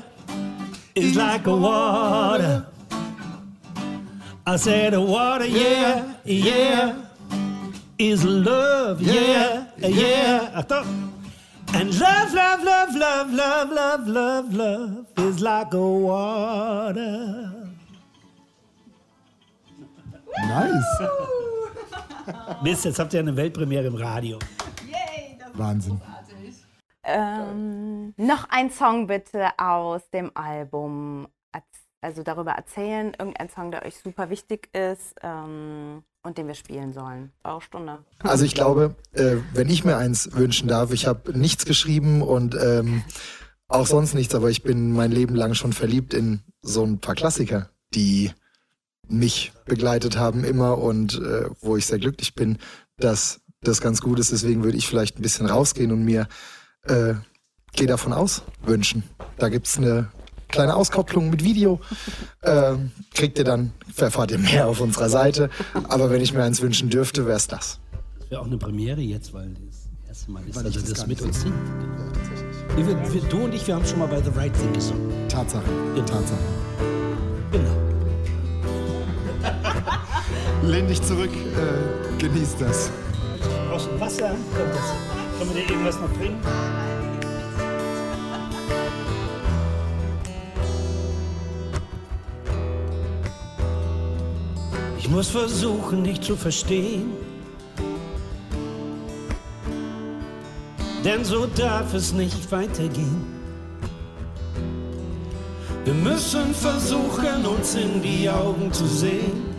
is 0.94 1.14
like 1.14 1.46
a 1.46 1.54
water. 1.54 2.66
I 4.46 4.56
said, 4.56 4.96
water, 4.96 5.44
yeah, 5.44 6.14
yeah, 6.24 7.04
is 7.98 8.24
love, 8.24 9.02
yeah, 9.02 9.66
yeah. 9.76 10.52
I 10.54 10.62
thought, 10.62 10.86
and 11.74 12.00
love, 12.00 12.32
love, 12.32 12.62
love, 12.64 12.94
love, 12.94 13.30
love, 13.30 13.70
love, 13.72 14.08
love, 14.08 14.54
love 14.54 15.06
is 15.18 15.42
like 15.42 15.74
a 15.74 15.86
water. 15.86 17.59
Nice. 20.38 21.08
Mist, 22.62 22.84
jetzt 22.84 22.98
habt 22.98 23.12
ihr 23.14 23.20
eine 23.20 23.36
Weltpremiere 23.36 23.86
im 23.86 23.94
Radio. 23.94 24.38
Wahnsinn. 25.54 26.00
Ähm, 27.02 28.14
Noch 28.16 28.48
ein 28.50 28.70
Song 28.70 29.06
bitte 29.06 29.48
aus 29.58 30.08
dem 30.10 30.30
Album. 30.34 31.26
Also 32.02 32.22
darüber 32.22 32.52
erzählen, 32.52 33.12
irgendein 33.18 33.50
Song, 33.50 33.70
der 33.70 33.84
euch 33.84 33.98
super 34.02 34.30
wichtig 34.30 34.74
ist 34.74 35.16
ähm, 35.22 36.02
und 36.22 36.38
den 36.38 36.46
wir 36.46 36.54
spielen 36.54 36.94
sollen. 36.94 37.30
Auch 37.42 37.60
Stunde. 37.60 37.98
Also 38.20 38.46
ich 38.46 38.54
glaube, 38.54 38.94
äh, 39.12 39.36
wenn 39.52 39.68
ich 39.68 39.84
mir 39.84 39.98
eins 39.98 40.30
wünschen 40.32 40.66
darf, 40.66 40.92
ich 40.92 41.06
habe 41.06 41.38
nichts 41.38 41.66
geschrieben 41.66 42.22
und 42.22 42.54
ähm, 42.54 43.02
auch 43.68 43.86
sonst 43.86 44.14
nichts, 44.14 44.34
aber 44.34 44.48
ich 44.48 44.62
bin 44.62 44.92
mein 44.92 45.12
Leben 45.12 45.34
lang 45.34 45.52
schon 45.52 45.74
verliebt 45.74 46.14
in 46.14 46.40
so 46.62 46.84
ein 46.84 47.00
paar 47.00 47.14
Klassiker, 47.14 47.68
die 47.94 48.32
mich 49.10 49.52
begleitet 49.66 50.16
haben 50.16 50.44
immer 50.44 50.78
und 50.78 51.20
äh, 51.20 51.50
wo 51.60 51.76
ich 51.76 51.86
sehr 51.86 51.98
glücklich 51.98 52.34
bin, 52.34 52.58
dass 52.96 53.40
das 53.62 53.80
ganz 53.80 54.00
gut 54.00 54.18
ist. 54.18 54.32
Deswegen 54.32 54.64
würde 54.64 54.78
ich 54.78 54.86
vielleicht 54.86 55.18
ein 55.18 55.22
bisschen 55.22 55.46
rausgehen 55.46 55.92
und 55.92 56.04
mir 56.04 56.28
äh, 56.84 57.14
Geh 57.74 57.86
davon 57.86 58.12
aus 58.12 58.42
wünschen. 58.62 59.04
Da 59.38 59.48
gibt 59.48 59.66
es 59.66 59.78
eine 59.78 60.08
kleine 60.48 60.74
Auskopplung 60.76 61.30
mit 61.30 61.44
Video. 61.44 61.80
Äh, 62.42 62.76
kriegt 63.12 63.36
ihr 63.36 63.44
dann, 63.44 63.74
erfahrt 63.96 64.30
ihr 64.30 64.38
mehr 64.38 64.66
auf 64.66 64.80
unserer 64.80 65.10
Seite. 65.10 65.50
Aber 65.90 66.08
wenn 66.08 66.22
ich 66.22 66.32
mir 66.32 66.42
eins 66.42 66.62
wünschen 66.62 66.88
dürfte, 66.88 67.26
wäre 67.26 67.36
es 67.36 67.48
das. 67.48 67.80
Das 68.18 68.30
wäre 68.30 68.40
auch 68.40 68.46
eine 68.46 68.56
Premiere 68.56 69.02
jetzt, 69.02 69.34
weil 69.34 69.50
das 69.66 69.90
erste 70.08 70.30
Mal 70.30 70.48
ist, 70.48 70.56
Weil 70.56 70.64
dass 70.64 70.70
ich 70.70 70.76
er 70.78 70.88
das 70.88 71.00
das 71.00 71.06
mit 71.06 71.20
uns 71.20 71.42
singt. 71.42 71.54
Nee, 72.78 72.86
wir, 72.86 73.12
wir, 73.12 73.20
du 73.28 73.44
und 73.44 73.54
ich, 73.54 73.66
wir 73.66 73.74
haben 73.74 73.84
schon 73.84 73.98
mal 73.98 74.08
bei 74.08 74.22
The 74.22 74.30
Right 74.30 74.54
Thing 74.54 74.72
gesungen. 74.72 75.28
Tatsache. 75.28 75.70
Ja. 75.94 76.02
Tatsache. 76.02 76.38
Genau. 77.52 77.79
Lehn 80.62 80.86
dich 80.86 81.00
zurück, 81.02 81.30
äh, 81.32 82.18
genieß 82.18 82.56
das. 82.58 82.90
Brauchst 83.68 83.86
du 83.86 83.98
Wasser? 83.98 84.28
Kommt 84.28 84.74
das? 84.74 85.38
Können 85.38 85.54
wir 85.54 85.62
dir 85.62 85.70
irgendwas 85.70 85.98
noch 85.98 86.10
bringen? 86.10 86.38
Ich 94.98 95.08
muss 95.08 95.28
versuchen, 95.28 96.04
dich 96.04 96.20
zu 96.20 96.36
verstehen. 96.36 97.12
Denn 101.02 101.24
so 101.24 101.46
darf 101.46 101.94
es 101.94 102.12
nicht 102.12 102.52
weitergehen. 102.52 103.24
Wir 105.84 105.94
müssen 105.94 106.54
versuchen, 106.54 107.46
uns 107.46 107.74
in 107.74 108.02
die 108.02 108.28
Augen 108.28 108.70
zu 108.70 108.86
sehen 108.86 109.49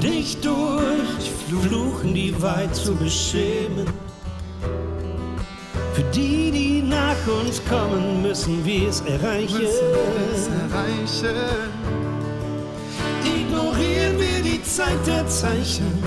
und 0.00 0.10
nicht 0.10 0.44
durch 0.44 1.30
Fluchen 1.48 2.14
die 2.14 2.40
Wahrheit 2.40 2.74
zu 2.74 2.94
beschämen. 2.94 3.86
Für 5.94 6.02
die, 6.14 6.50
die 6.50 6.82
nach 6.82 7.16
uns 7.42 7.60
kommen, 7.68 8.22
müssen 8.22 8.64
wir 8.64 8.88
es 8.88 9.00
erreichen. 9.02 9.66
Ignorieren 13.24 14.18
wir 14.18 14.42
die 14.42 14.62
Zeit 14.62 15.06
der 15.06 15.26
Zeichen. 15.26 16.02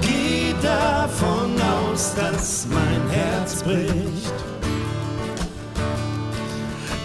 Geh 0.00 0.54
davon 0.62 1.54
aus, 1.60 2.14
dass 2.14 2.66
mein 2.68 3.10
Herz 3.10 3.62
bricht. 3.62 4.34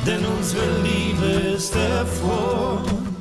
Denn 0.06 0.23
unsere 0.38 0.65
Liebe 0.84 1.56
ist 1.56 1.75
erfroren. 1.75 3.14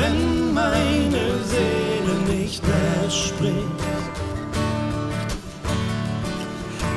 Wenn 0.00 0.54
meine 0.54 1.44
Seele 1.44 2.38
nicht 2.38 2.62
mehr 2.66 3.10
spricht, 3.10 3.80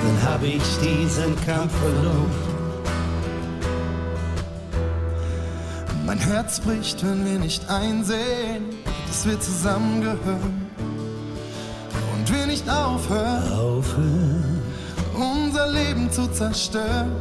dann 0.01 0.29
habe 0.29 0.45
ich 0.47 0.63
diesen 0.79 1.35
Kampf 1.45 1.73
verloren. 1.81 2.31
Mein 6.05 6.17
Herz 6.17 6.61
bricht, 6.61 7.03
wenn 7.05 7.25
wir 7.25 7.39
nicht 7.39 7.69
einsehen, 7.69 8.69
dass 9.07 9.25
wir 9.25 9.37
zusammengehören. 9.39 10.67
Und 12.13 12.33
wir 12.33 12.45
nicht 12.45 12.69
aufhören, 12.69 13.51
Aufhören. 13.51 14.61
unser 15.13 15.69
Leben 15.71 16.09
zu 16.09 16.27
zerstören. 16.31 17.11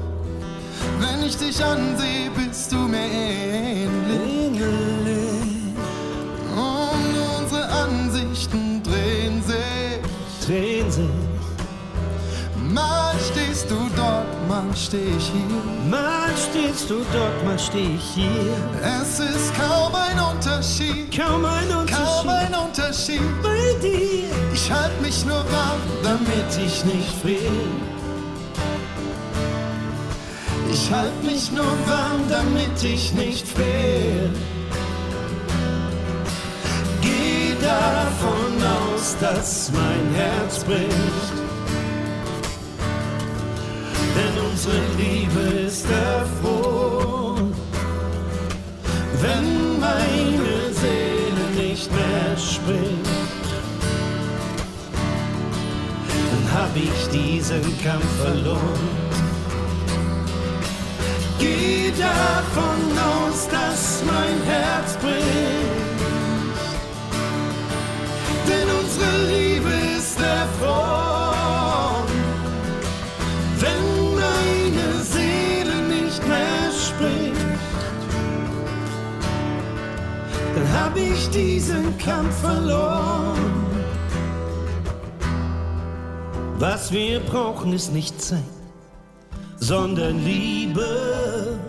Wenn 1.00 1.26
ich 1.26 1.36
dich 1.36 1.64
ansehe, 1.64 2.30
bist 2.36 2.70
du 2.70 2.76
mir 2.76 3.08
ähnlich. 3.10 4.42
Ansichten 8.32 8.82
drehen 8.82 9.42
sich. 9.42 10.46
Drehen 10.46 10.90
sich. 10.90 11.04
Mal 12.56 13.12
stehst 13.30 13.70
du 13.70 13.76
dort, 13.94 14.48
mal 14.48 14.74
steh 14.74 14.96
ich 15.18 15.26
hier. 15.26 15.90
Mal 15.90 16.30
stehst 16.38 16.88
du 16.88 17.04
dort, 17.12 17.44
mal 17.44 17.58
steh 17.58 17.94
ich 17.94 18.02
hier. 18.14 18.56
Es 18.80 19.20
ist 19.20 19.52
kaum 19.54 19.94
ein 19.94 20.18
Unterschied, 20.34 21.14
Kaum 21.14 21.44
ein 21.44 21.68
kaum 21.68 21.80
Unterschied 21.80 22.28
ein 22.28 22.54
Unterschied. 22.54 23.42
bei 23.42 23.78
dir, 23.82 24.30
Ich 24.54 24.72
halte 24.72 25.02
mich 25.02 25.26
nur 25.26 25.44
warm, 25.52 25.82
damit 26.02 26.28
damit 26.32 26.66
ich 26.66 26.84
nicht 26.86 27.12
friere. 27.20 27.52
ich 30.72 30.90
halte 30.90 31.26
mich 31.26 31.52
nur 31.52 31.72
warm, 31.86 32.22
damit 32.30 32.82
ich 32.82 33.12
nicht 33.12 33.46
friere. 33.46 34.30
Aus, 39.02 39.16
dass 39.20 39.70
mein 39.72 40.14
Herz 40.14 40.64
bricht. 40.64 41.34
Denn 44.16 44.44
unsere 44.50 44.80
Liebe 44.98 45.60
ist 45.66 45.86
erfroren. 45.90 47.52
Wenn 49.20 49.80
meine 49.80 50.72
Seele 50.72 51.68
nicht 51.68 51.90
mehr 51.92 52.36
spricht, 52.36 53.50
dann 56.30 56.60
hab 56.60 56.76
ich 56.76 57.08
diesen 57.08 57.62
Kampf 57.82 58.06
verloren. 58.22 58.88
Geh 61.38 61.90
davon 61.98 62.80
aus, 62.98 63.48
dass 63.48 64.02
mein 64.06 64.42
Herz 64.44 64.96
bricht. 64.96 65.91
Diesen 81.32 81.96
Kampf 81.98 82.34
verloren. 82.40 83.38
Was 86.58 86.92
wir 86.92 87.20
brauchen, 87.20 87.72
ist 87.72 87.92
nicht 87.92 88.20
Zeit 88.20 88.42
sondern 89.62 90.24
Liebe. 90.24 91.60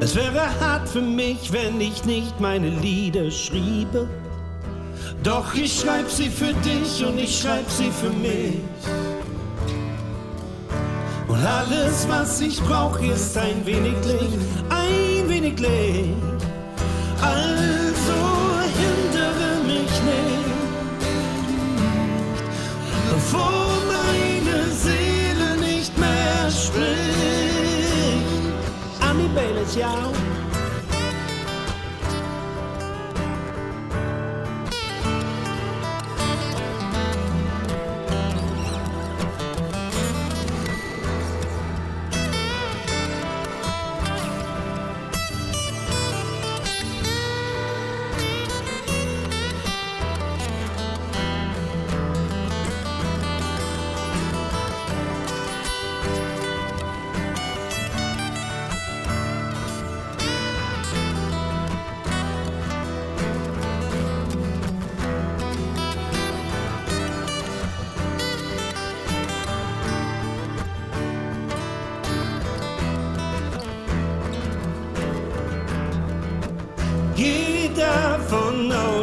Es 0.00 0.16
wäre 0.16 0.48
hart 0.60 0.88
für 0.88 1.00
mich, 1.00 1.52
wenn 1.52 1.80
ich 1.80 2.04
nicht 2.04 2.40
meine 2.40 2.68
Lieder 2.68 3.30
schriebe. 3.30 4.08
Doch 5.22 5.54
ich 5.54 5.80
schreib 5.80 6.10
sie 6.10 6.28
für 6.28 6.52
dich 6.54 7.04
und 7.06 7.18
ich 7.18 7.38
schreib 7.40 7.70
sie 7.70 7.90
für 7.90 8.10
mich. 8.10 8.58
Und 11.28 11.46
alles, 11.46 12.06
was 12.08 12.40
ich 12.40 12.60
brauch, 12.62 12.98
ist 13.00 13.38
ein 13.38 13.64
wenig 13.64 13.94
Licht, 14.04 14.38
ein 14.68 15.28
wenig 15.28 15.58
Licht. 15.60 16.16
Also 17.22 17.73
bevor 23.34 23.74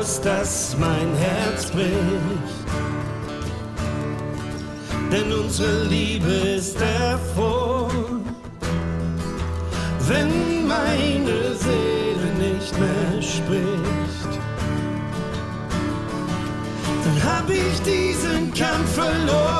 aus, 0.01 0.19
dass 0.21 0.75
mein 0.79 1.15
Herz 1.15 1.69
bricht. 1.71 1.91
Denn 5.11 5.31
unsere 5.31 5.83
Liebe 5.83 6.31
ist 6.57 6.77
davor. 6.79 7.89
Wenn 10.07 10.67
meine 10.67 11.55
Seele 11.55 12.27
nicht 12.39 12.73
mehr 12.79 13.21
spricht, 13.21 14.31
dann 17.03 17.23
hab 17.23 17.49
ich 17.49 17.81
diesen 17.83 18.53
Kampf 18.53 18.95
verloren. 18.95 19.50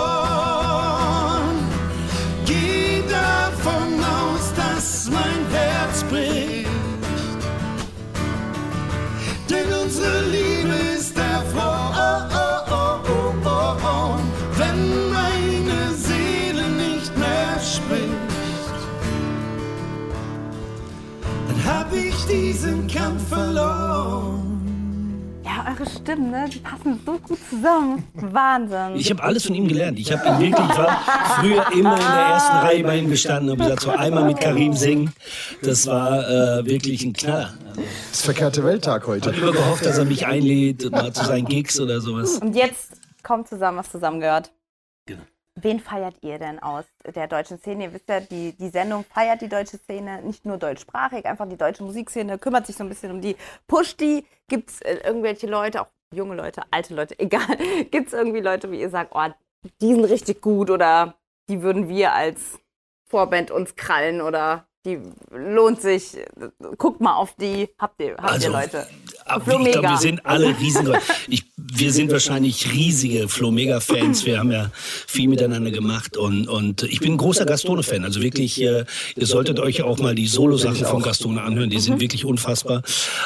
Diesen 22.52 22.86
Kampf 22.86 23.30
verloren. 23.30 24.42
Ja, 25.46 25.66
eure 25.72 25.90
Stimmen, 25.90 26.32
ne? 26.32 26.50
Die 26.54 26.60
passen 26.60 27.00
so 27.06 27.18
gut 27.18 27.40
zusammen. 27.50 28.04
Wahnsinn. 28.14 28.96
Ich 28.96 29.10
habe 29.10 29.24
alles 29.24 29.46
von 29.46 29.56
ihm 29.56 29.70
gelernt. 29.70 29.98
Ich 29.98 30.12
habe 30.12 30.28
ihn 30.28 30.52
wirklich, 30.52 30.70
ich 30.70 30.78
war 30.78 31.02
früher 31.40 31.66
immer 31.72 31.94
in 31.94 32.02
der 32.02 32.26
ersten 32.34 32.58
Reihe 32.58 32.84
bei 32.84 32.98
ihm 32.98 33.10
gestanden 33.10 33.52
und 33.52 33.58
gesagt, 33.58 33.84
so 33.84 33.92
einmal 33.92 34.26
mit 34.26 34.42
Karim 34.42 34.74
singen, 34.74 35.14
das 35.62 35.88
war 35.88 36.28
äh, 36.28 36.66
wirklich 36.66 37.06
ein 37.06 37.14
Knaller. 37.14 37.54
Das 37.76 38.20
ist 38.20 38.26
verkehrte 38.26 38.66
Welttag 38.66 39.08
heute. 39.08 39.30
Ich 39.30 39.38
habe 39.38 39.48
immer 39.48 39.58
gehofft, 39.58 39.86
dass 39.86 39.98
er 39.98 40.06
mich 40.06 40.28
einlädt, 40.28 40.92
mal 40.92 41.14
zu 41.14 41.24
seinen 41.24 41.46
Gigs 41.46 41.80
oder 41.80 42.02
sowas. 42.02 42.40
Und 42.40 42.54
jetzt 42.54 42.92
kommt 43.24 43.48
zusammen, 43.48 43.78
was 43.78 43.90
zusammengehört. 43.92 44.52
Genau. 45.06 45.22
Wen 45.56 45.80
feiert 45.80 46.16
ihr 46.22 46.40
denn 46.40 46.60
aus 46.60 46.86
der 47.14 47.28
deutschen 47.28 47.58
Szene? 47.60 47.86
Ihr 47.86 47.94
wisst 47.94 48.08
ja, 48.08 48.22
die, 48.22 48.54
die 48.54 48.70
Sendung 48.70 49.04
feiert 49.04 49.42
die 49.42 49.50
deutsche 49.50 49.78
Szene, 49.78 50.22
nicht 50.22 50.46
nur 50.46 50.58
deutschsprachig, 50.58 51.26
einfach 51.26 51.48
die 51.48 51.58
deutsche 51.58 51.84
Musikszene, 51.84 52.38
kümmert 52.38 52.68
sich 52.68 52.78
so 52.78 52.84
ein 52.84 52.90
bisschen 52.90 53.12
um 53.12 53.22
die, 53.22 53.36
pusht 53.68 54.00
die. 54.00 54.26
Gibt 54.48 54.70
es 54.70 54.82
äh, 54.82 55.00
irgendwelche 55.04 55.48
Leute, 55.48 55.82
auch 55.82 55.88
junge 56.14 56.36
Leute, 56.36 56.64
alte 56.72 56.96
Leute, 56.96 57.16
egal, 57.20 57.58
gibt 57.92 58.08
es 58.08 58.14
irgendwie 58.14 58.40
Leute, 58.40 58.72
wie 58.72 58.80
ihr 58.80 58.90
sagt, 58.90 59.12
oh, 59.14 59.28
die 59.82 59.94
sind 59.94 60.06
richtig 60.06 60.42
gut 60.42 60.70
oder 60.70 61.16
die 61.50 61.62
würden 61.62 61.90
wir 61.90 62.14
als 62.14 62.60
Vorband 63.10 63.52
uns 63.52 63.76
krallen 63.76 64.22
oder 64.22 64.66
die 64.86 65.00
lohnt 65.30 65.82
sich, 65.82 66.18
guckt 66.78 67.02
mal 67.02 67.16
auf 67.16 67.36
die, 67.36 67.70
habt 67.78 68.02
ihr, 68.02 68.14
habt 68.18 68.24
Also, 68.24 68.48
ihr 68.48 68.54
Leute? 68.54 68.88
Aber 69.26 69.44
Flo 69.44 69.54
ich 69.60 69.72
glaube, 69.72 69.78
Mega. 69.80 69.92
wir 69.92 69.98
sind 69.98 70.26
alle 70.26 70.60
riesige. 70.60 71.00
Ich, 71.28 71.46
wir 71.56 71.94
sind 71.94 72.12
wahrscheinlich 72.12 72.72
riesige 72.72 73.28
Flo-Mega-Fans. 73.28 74.26
Wir 74.26 74.40
haben 74.40 74.52
ja 74.52 74.72
viel 75.08 75.28
miteinander 75.28 75.72
gemacht 75.72 76.18
und, 76.18 76.48
und 76.48 76.84
ich 76.84 77.00
bin 77.00 77.14
ein 77.14 77.18
großer 77.18 77.46
Gastone-Fan. 77.46 78.04
Also 78.04 78.22
wirklich, 78.22 78.62
äh, 78.62 78.86
ihr 79.16 79.28
solltet 79.28 79.60
euch 79.60 79.82
auch 79.84 80.00
mal 80.00 80.16
die 80.16 80.28
Solo-Sachen 80.28 80.86
von 80.86 81.02
Gastone 81.02 81.42
anhören. 81.42 81.70
Die 81.70 81.80
sind 81.80 82.00
wirklich 82.00 82.26
unfassbar. 82.26 82.82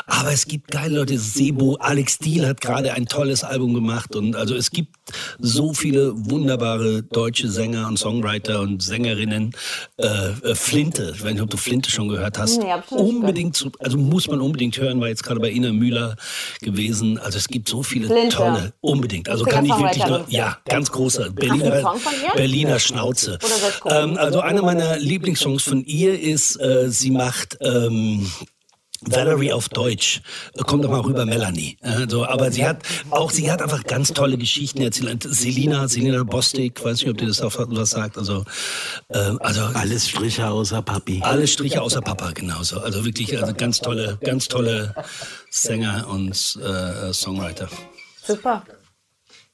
Aber 0.05 0.31
es 0.31 0.47
gibt 0.47 0.71
geile 0.71 0.99
Leute. 0.99 1.17
Sebo, 1.17 1.75
Alex 1.75 2.19
Diel 2.19 2.47
hat 2.47 2.61
gerade 2.61 2.93
ein 2.93 3.05
tolles 3.07 3.43
Album 3.43 3.73
gemacht 3.73 4.15
und 4.15 4.35
also 4.35 4.55
es 4.55 4.71
gibt 4.71 4.95
so 5.39 5.73
viele 5.73 6.13
wunderbare 6.15 7.03
deutsche 7.03 7.49
Sänger 7.49 7.87
und 7.87 7.97
Songwriter 7.97 8.61
und 8.61 8.81
Sängerinnen. 8.81 9.55
Äh, 9.97 10.05
äh, 10.05 10.55
Flinte, 10.55 11.13
ich 11.15 11.23
weiß 11.23 11.33
nicht, 11.33 11.41
ob 11.41 11.49
du 11.49 11.57
Flinte 11.57 11.91
schon 11.91 12.07
gehört 12.07 12.37
hast. 12.37 12.57
Nicht 12.57 12.91
unbedingt, 12.91 13.55
zu, 13.55 13.71
also 13.79 13.97
muss 13.97 14.27
man 14.27 14.41
unbedingt 14.41 14.77
hören, 14.77 14.99
war 14.99 15.07
jetzt 15.07 15.23
gerade 15.23 15.39
bei 15.39 15.51
Ina 15.51 15.71
Müller 15.85 16.15
gewesen. 16.61 17.19
Also 17.19 17.37
es 17.37 17.47
gibt 17.47 17.69
so 17.69 17.83
viele 17.83 18.07
Flinte. 18.07 18.35
tolle, 18.35 18.73
unbedingt. 18.81 19.29
Also 19.29 19.45
kann 19.45 19.65
ich 19.65 19.77
wirklich 19.77 20.05
nur, 20.05 20.25
ja, 20.29 20.57
ganz 20.65 20.91
großer 20.91 21.29
Berliner? 21.29 21.93
Berliner 22.35 22.79
Schnauze. 22.79 23.37
Ähm, 23.85 24.17
also 24.17 24.39
einer 24.39 24.63
meiner 24.63 24.97
Lieblingssongs 24.97 25.63
von 25.63 25.83
ihr 25.85 26.19
ist, 26.19 26.59
äh, 26.59 26.89
sie 26.89 27.11
macht 27.11 27.57
ähm, 27.61 28.29
Valerie 29.01 29.51
auf 29.53 29.69
Deutsch. 29.69 30.21
Kommt 30.65 30.83
doch 30.83 30.89
mal 30.89 31.01
rüber, 31.01 31.25
Melanie. 31.25 31.77
Also, 31.81 32.25
aber 32.25 32.51
sie 32.51 32.65
hat 32.65 32.83
auch, 33.11 33.31
sie 33.31 33.51
hat 33.51 33.61
einfach 33.61 33.83
ganz 33.83 34.13
tolle 34.13 34.37
Geschichten 34.37 34.81
erzählt. 34.81 35.23
Selina, 35.23 35.87
Selina 35.87 36.23
Bostik, 36.23 36.83
weiß 36.83 36.99
nicht, 37.01 37.09
ob 37.09 37.17
dir 37.17 37.27
das 37.27 37.41
auch 37.41 37.53
was 37.57 37.91
sagt. 37.91 38.17
Also, 38.17 38.45
äh, 39.09 39.17
also 39.39 39.61
Alles 39.73 40.09
Striche 40.09 40.47
außer 40.47 40.81
Papi. 40.81 41.21
alle 41.23 41.47
Striche 41.47 41.81
außer 41.81 42.01
Papa, 42.01 42.31
genauso. 42.31 42.79
Also 42.79 43.05
wirklich, 43.05 43.37
also 43.39 43.53
ganz 43.53 43.79
tolle, 43.79 44.17
ganz 44.23 44.47
tolle 44.47 44.95
Sänger 45.49 46.07
und 46.09 46.31
äh, 46.63 47.13
Songwriter. 47.13 47.67
Super. 48.25 48.63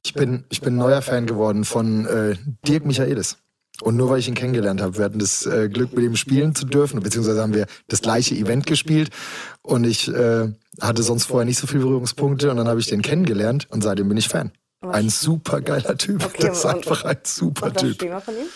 Ich 0.03 0.13
bin, 0.13 0.45
ich 0.49 0.61
bin 0.61 0.75
neuer 0.75 1.01
Fan 1.01 1.27
geworden 1.27 1.63
von 1.63 2.05
äh, 2.05 2.35
Dirk 2.67 2.85
Michaelis. 2.85 3.37
Und 3.81 3.97
nur 3.97 4.09
weil 4.09 4.19
ich 4.19 4.27
ihn 4.27 4.35
kennengelernt 4.35 4.81
habe, 4.81 4.97
wir 4.97 5.05
hatten 5.05 5.19
das 5.19 5.45
äh, 5.45 5.69
Glück, 5.69 5.93
mit 5.93 6.03
ihm 6.05 6.15
spielen 6.15 6.55
zu 6.55 6.65
dürfen, 6.65 7.01
beziehungsweise 7.01 7.41
haben 7.41 7.53
wir 7.53 7.65
das 7.87 8.01
gleiche 8.01 8.35
Event 8.35 8.67
gespielt. 8.67 9.09
Und 9.61 9.85
ich 9.85 10.07
äh, 10.07 10.49
hatte 10.79 11.03
sonst 11.03 11.25
vorher 11.25 11.45
nicht 11.45 11.59
so 11.59 11.67
viele 11.67 11.83
Berührungspunkte 11.83 12.51
und 12.51 12.57
dann 12.57 12.67
habe 12.67 12.79
ich 12.79 12.87
den 12.87 13.01
kennengelernt 13.01 13.67
und 13.69 13.81
seitdem 13.83 14.07
bin 14.07 14.17
ich 14.17 14.27
Fan. 14.27 14.51
Ein 14.81 15.09
super 15.09 15.61
geiler 15.61 15.95
Typ. 15.95 16.25
Okay, 16.25 16.47
das 16.47 16.59
ist 16.59 16.65
einfach 16.65 17.05
ein 17.05 17.17
super 17.23 17.67
Und 17.67 17.75
was 17.75 17.81
Typ. 17.83 17.93
spielen 17.93 18.11
wir 18.13 18.21
von 18.21 18.33
ihm? 18.33 18.47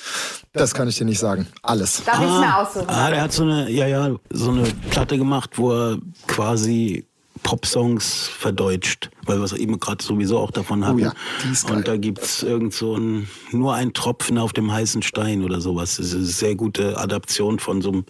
Das 0.53 0.73
kann 0.73 0.87
ich 0.87 0.97
dir 0.97 1.05
nicht 1.05 1.19
sagen. 1.19 1.47
Alles. 1.61 2.03
Darf 2.03 2.19
ich 2.19 2.25
es 2.25 2.39
mir 2.39 2.57
aussuchen? 2.57 2.89
Ah, 2.89 3.09
der 3.11 3.21
hat 3.21 3.31
so 3.31 3.43
eine, 3.43 3.69
ja, 3.69 3.85
ja, 3.85 4.15
so 4.31 4.49
eine 4.49 4.63
Platte 4.89 5.19
gemacht, 5.19 5.51
wo 5.57 5.71
er 5.71 5.99
quasi 6.25 7.05
Popsongs 7.45 8.27
verdeutscht, 8.27 9.11
weil 9.23 9.37
wir 9.37 9.43
es 9.43 9.53
eben 9.53 9.79
gerade 9.79 10.03
sowieso 10.03 10.39
auch 10.39 10.49
davon 10.49 10.83
hatten. 10.83 10.97
Oh 10.97 11.03
ja, 11.03 11.13
die 11.43 11.51
ist 11.51 11.67
geil. 11.67 11.77
Und 11.77 11.87
da 11.87 11.95
gibt's 11.95 12.41
irgend 12.41 12.73
so 12.73 12.97
ein, 12.97 13.29
nur 13.51 13.75
ein 13.75 13.93
Tropfen 13.93 14.39
auf 14.39 14.51
dem 14.51 14.71
heißen 14.71 15.03
Stein 15.03 15.43
oder 15.43 15.61
sowas. 15.61 15.97
Das 15.97 16.07
ist 16.07 16.15
eine 16.15 16.25
sehr 16.25 16.55
gute 16.55 16.97
Adaption 16.97 17.59
von 17.59 17.83
so 17.83 17.91
einem 17.91 18.05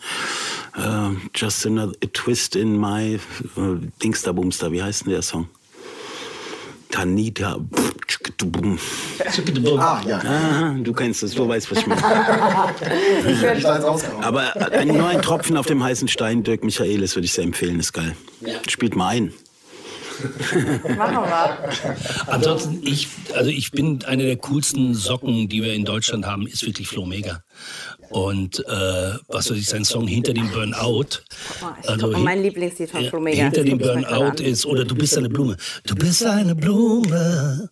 äh, 0.77 1.17
Just 1.35 1.67
a 1.67 1.87
Twist 2.13 2.55
in 2.55 2.79
My 2.79 3.15
äh, 3.15 3.19
Dingsterbumster. 4.01 4.71
Wie 4.71 4.81
heißt 4.81 5.05
denn 5.05 5.11
der 5.11 5.21
Song? 5.21 5.49
Tanita. 6.91 7.57
Ah, 9.77 10.01
ja. 10.07 10.19
Ah, 10.19 10.75
du 10.81 10.93
kennst 10.93 11.23
es, 11.23 11.33
du 11.35 11.47
weißt, 11.47 11.71
was 11.71 11.79
ich 11.79 11.87
meine. 11.87 12.01
Ich 13.27 13.41
da 13.41 13.53
jetzt 13.53 13.83
rausgehauen. 13.83 14.23
Aber 14.23 14.71
ein, 14.71 14.87
nur 14.89 15.07
ein 15.07 15.21
Tropfen 15.21 15.57
auf 15.57 15.65
dem 15.65 15.83
heißen 15.83 16.07
Stein, 16.07 16.43
Dirk 16.43 16.63
Michaelis, 16.63 17.15
würde 17.15 17.25
ich 17.25 17.33
sehr 17.33 17.43
empfehlen, 17.43 17.79
ist 17.79 17.93
geil. 17.93 18.15
Spielt 18.67 18.95
mal 18.95 19.09
ein. 19.09 19.33
Machen 20.97 21.15
wir. 21.15 21.57
Ansonsten, 22.27 22.81
ich, 22.83 23.07
also 23.33 23.49
ich 23.49 23.71
bin 23.71 24.03
einer 24.05 24.23
der 24.23 24.37
coolsten 24.37 24.93
Socken, 24.93 25.49
die 25.49 25.63
wir 25.63 25.73
in 25.73 25.85
Deutschland 25.85 26.25
haben, 26.25 26.47
ist 26.47 26.65
wirklich 26.65 26.87
Flo 26.87 27.05
Mega. 27.05 27.41
Und 28.09 28.59
äh, 28.67 29.13
was 29.27 29.49
weiß 29.49 29.57
ich, 29.57 29.67
sein 29.67 29.83
Song 29.85 30.07
Hinter 30.07 30.33
dem 30.33 30.49
Burnout. 30.51 31.21
Also 31.87 32.13
hin- 32.13 32.23
mein 32.23 32.41
Lieblingslied 32.41 32.89
von 32.89 33.03
Ja, 33.03 33.09
Flo 33.09 33.19
Mega. 33.19 33.43
Hinter 33.43 33.63
dem 33.63 33.77
mir 33.77 33.83
Burnout 33.85 34.41
ist, 34.43 34.65
oder 34.65 34.85
du 34.85 34.95
bist 34.95 35.17
eine 35.17 35.29
Blume. 35.29 35.57
Du 35.85 35.95
bist 35.95 36.23
eine 36.25 36.55
Blume. 36.55 37.69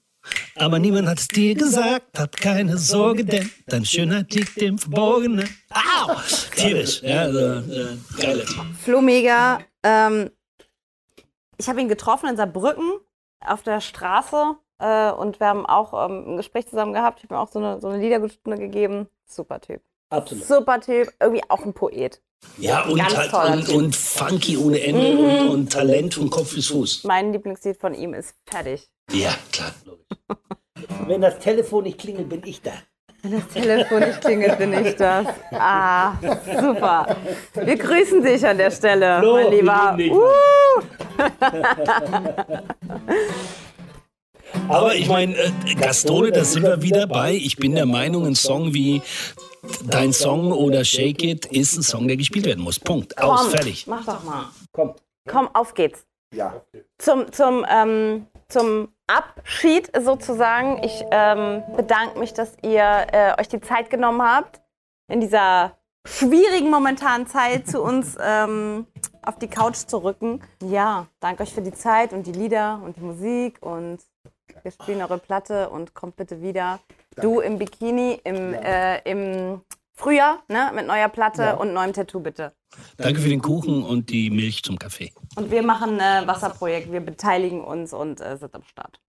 Aber 0.56 0.80
niemand 0.80 1.10
hat 1.10 1.20
es 1.20 1.28
dir 1.28 1.54
gesagt, 1.54 2.18
hab 2.18 2.38
keine 2.38 2.78
Sorge, 2.78 3.26
denn 3.26 3.50
deine 3.68 3.86
Schönheit 3.86 4.34
liegt 4.34 4.58
im 4.58 4.78
Verborgenen. 4.78 5.50
Au! 5.70 6.16
Tierisch, 6.56 7.02
ja, 7.04 7.24
also, 7.24 7.40
äh, 7.40 7.98
geile. 8.22 8.46
Flo 8.82 9.02
Mega, 9.02 9.60
ähm, 9.84 10.30
ich 11.58 11.68
habe 11.68 11.82
ihn 11.82 11.90
getroffen 11.90 12.30
in 12.30 12.38
Saarbrücken 12.38 12.94
auf 13.46 13.64
der 13.64 13.82
Straße 13.82 14.56
äh, 14.80 15.12
und 15.12 15.42
wir 15.42 15.48
haben 15.48 15.66
auch 15.66 16.10
ähm, 16.10 16.24
ein 16.34 16.38
Gespräch 16.38 16.68
zusammen 16.68 16.94
gehabt. 16.94 17.20
Ich 17.20 17.26
habe 17.26 17.36
ihm 17.36 17.40
auch 17.40 17.52
so 17.52 17.60
eine, 17.60 17.82
so 17.82 17.90
eine 17.90 18.02
Liederstunde 18.02 18.58
gegeben. 18.58 19.08
Super 19.26 19.60
Typ. 19.60 19.82
Absolut. 20.14 20.46
Super 20.46 20.80
Typ, 20.80 21.12
irgendwie 21.20 21.42
auch 21.50 21.66
ein 21.66 21.74
Poet. 21.74 22.22
Ja, 22.58 22.84
und, 22.84 22.98
Ganz 22.98 23.16
halt, 23.16 23.32
toller 23.32 23.54
und, 23.54 23.70
und 23.70 23.96
funky 23.96 24.58
ohne 24.58 24.80
Ende 24.80 25.18
und, 25.18 25.50
und 25.50 25.74
Talent 25.74 26.14
von 26.14 26.30
Kopf 26.30 26.54
bis 26.54 26.68
Fuß. 26.68 27.04
Mein 27.06 27.34
Lieblingslied 27.34 27.78
von 27.78 27.96
ihm 27.96 28.14
ist 28.14 28.36
Fertig. 28.46 28.88
Ja, 29.12 29.32
klar. 29.52 29.74
Wenn 31.08 31.22
das 31.22 31.40
Telefon 31.40 31.86
nicht 31.86 31.98
klingelt, 31.98 32.30
bin 32.30 32.44
ich 32.46 32.62
da. 32.62 32.74
Wenn 33.24 33.40
das 33.40 33.48
Telefon 33.48 34.02
nicht 34.02 34.22
klingelt, 34.22 34.58
bin 34.60 34.86
ich 34.86 34.96
das. 34.98 35.26
Ah, 35.52 36.14
super. 36.62 37.16
Wir 37.56 37.78
grüßen 37.78 38.22
dich 38.22 38.46
an 38.46 38.58
der 38.58 38.70
Stelle, 38.70 39.20
Flo, 39.20 39.34
mein 39.34 39.52
Lieber. 39.52 39.98
Uh, 40.12 40.82
Aber 44.70 44.96
ich 44.96 45.08
meine, 45.08 45.36
äh, 45.36 45.76
Gastone, 45.76 46.32
da 46.32 46.44
sind 46.44 46.64
wir 46.64 46.82
wieder 46.82 47.08
bei. 47.08 47.34
Ich 47.34 47.58
bin 47.58 47.76
der 47.76 47.86
Meinung, 47.86 48.26
ein 48.26 48.36
Song 48.36 48.74
wie 48.74 49.02
Dein 49.86 50.12
Song 50.12 50.52
oder 50.52 50.84
Shake 50.84 51.24
It 51.24 51.46
ist 51.46 51.78
ein 51.78 51.84
Song, 51.84 52.08
der 52.08 52.18
gespielt 52.18 52.46
werden 52.46 52.64
muss. 52.64 52.80
Punkt. 52.80 53.18
Aus, 53.18 53.42
komm, 53.42 53.52
fertig. 53.52 53.88
Mach 53.88 54.06
doch 54.06 54.24
mal. 54.24 54.46
Komm. 54.74 54.94
Komm, 55.28 55.50
auf 55.54 55.74
geht's. 55.74 56.06
Ja. 56.34 56.62
Zum, 56.98 57.32
zum, 57.32 57.66
ähm, 57.70 58.28
zum 58.50 58.90
Abschied 59.08 59.90
sozusagen. 59.98 60.84
Ich 60.84 61.04
ähm, 61.12 61.64
bedanke 61.78 62.20
mich, 62.20 62.34
dass 62.34 62.58
ihr 62.62 63.08
äh, 63.12 63.40
euch 63.40 63.48
die 63.48 63.62
Zeit 63.62 63.90
genommen 63.90 64.22
habt, 64.22 64.60
in 65.10 65.22
dieser 65.22 65.78
schwierigen 66.06 66.70
momentanen 66.70 67.28
Zeit 67.28 67.68
zu 67.68 67.82
uns 67.82 68.18
ähm, 68.22 68.86
auf 69.22 69.38
die 69.40 69.48
Couch 69.48 69.78
zu 69.78 70.04
rücken. 70.04 70.42
Ja, 70.62 71.08
danke 71.22 71.44
euch 71.44 71.54
für 71.54 71.62
die 71.62 71.72
Zeit 71.72 72.12
und 72.12 72.28
die 72.28 72.34
Lieder 72.34 72.82
und 72.84 72.98
die 72.98 73.02
Musik 73.02 73.60
und 73.62 74.00
wir 74.64 74.72
spielen 74.72 75.02
eure 75.02 75.18
Platte 75.18 75.70
und 75.70 75.94
kommt 75.94 76.16
bitte 76.16 76.42
wieder. 76.42 76.80
Du 77.22 77.40
im 77.40 77.60
Bikini 77.60 78.20
im, 78.24 78.54
äh, 78.54 79.00
im 79.10 79.62
Frühjahr 79.94 80.44
ne, 80.48 80.72
mit 80.74 80.88
neuer 80.88 81.10
Platte 81.10 81.58
und 81.58 81.74
neuem 81.74 81.94
Tattoo 81.94 82.20
bitte. 82.20 82.54
Danke 82.98 83.20
für 83.20 83.30
den 83.30 83.42
Kuchen 83.42 83.84
und 83.84 84.10
die 84.10 84.30
Milch 84.30 84.64
zum 84.64 84.80
Kaffee. 84.80 85.14
Und 85.36 85.52
wir 85.52 85.62
machen 85.62 86.00
ein 86.00 86.26
Wasserprojekt, 86.26 86.92
wir 86.92 87.02
beteiligen 87.02 87.64
uns 87.64 87.94
und 87.94 88.20
äh, 88.20 88.38
sind 88.38 88.56
am 88.56 88.64
Start. 88.64 89.00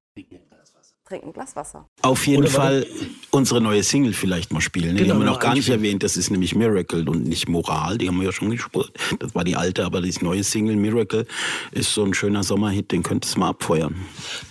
Trinken 1.15 1.29
ein 1.29 1.33
Glas 1.33 1.55
Wasser. 1.55 1.89
Auf 2.03 2.27
jeden 2.27 2.43
Oder 2.43 2.51
Fall 2.51 2.87
unsere 3.31 3.61
neue 3.61 3.83
Single 3.83 4.13
vielleicht 4.15 4.53
mal 4.53 4.61
spielen. 4.61 4.95
ne? 4.95 4.95
Die 4.95 5.03
Genau, 5.03 5.15
haben 5.15 5.21
wir 5.21 5.27
noch 5.27 5.39
gar 5.39 5.55
nicht 5.55 5.69
erwähnt. 5.69 6.03
Das 6.03 6.17
ist 6.17 6.31
nämlich 6.31 6.55
Miracle 6.55 7.09
und 7.09 7.25
nicht 7.25 7.49
Moral. 7.49 7.99
Die 7.99 8.09
haben 8.09 8.19
wir 8.19 8.27
ja 8.27 8.33
schon 8.33 8.51
gespielt. 8.51 8.91
Das 9.21 9.35
war 9.35 9.45
die 9.45 9.55
alte, 9.55 9.85
aber 9.85 10.01
das 10.01 10.21
neue 10.23 10.43
Single 10.43 10.77
Miracle 10.77 11.27
ist 11.71 11.95
so 11.95 12.05
ein 12.05 12.15
schöner 12.15 12.43
Sommerhit. 12.43 12.91
Den 12.91 13.03
könntest 13.03 13.37
du 13.37 13.41
mal 13.41 13.51
abfeuern. 13.51 13.95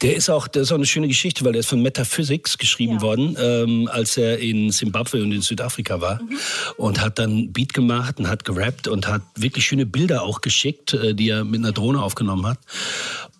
Der 0.01 0.15
ist 0.15 0.29
auch, 0.29 0.47
der 0.47 0.61
ist 0.61 0.71
auch 0.71 0.75
eine 0.77 0.85
schöne 0.85 1.07
Geschichte, 1.07 1.43
weil 1.43 1.51
der 1.51 1.59
ist 1.61 1.69
von 1.69 1.81
Metaphysics 1.81 2.57
geschrieben 2.57 3.01
worden, 3.01 3.35
ähm, 3.39 3.89
als 3.91 4.15
er 4.15 4.39
in 4.39 4.71
Zimbabwe 4.71 5.21
und 5.21 5.31
in 5.33 5.41
Südafrika 5.41 5.99
war 5.99 6.21
und 6.77 7.01
hat 7.01 7.19
dann 7.19 7.51
Beat 7.51 7.73
gemacht 7.73 8.19
und 8.19 8.27
hat 8.29 8.45
gerappt 8.45 8.87
und 8.87 9.07
hat 9.07 9.21
wirklich 9.35 9.65
schöne 9.65 9.85
Bilder 9.85 10.23
auch 10.23 10.39
geschickt, 10.41 10.93
äh, 10.93 11.13
die 11.13 11.29
er 11.29 11.43
mit 11.43 11.59
einer 11.59 11.73
Drohne 11.73 12.01
aufgenommen 12.01 12.45
hat. 12.45 12.59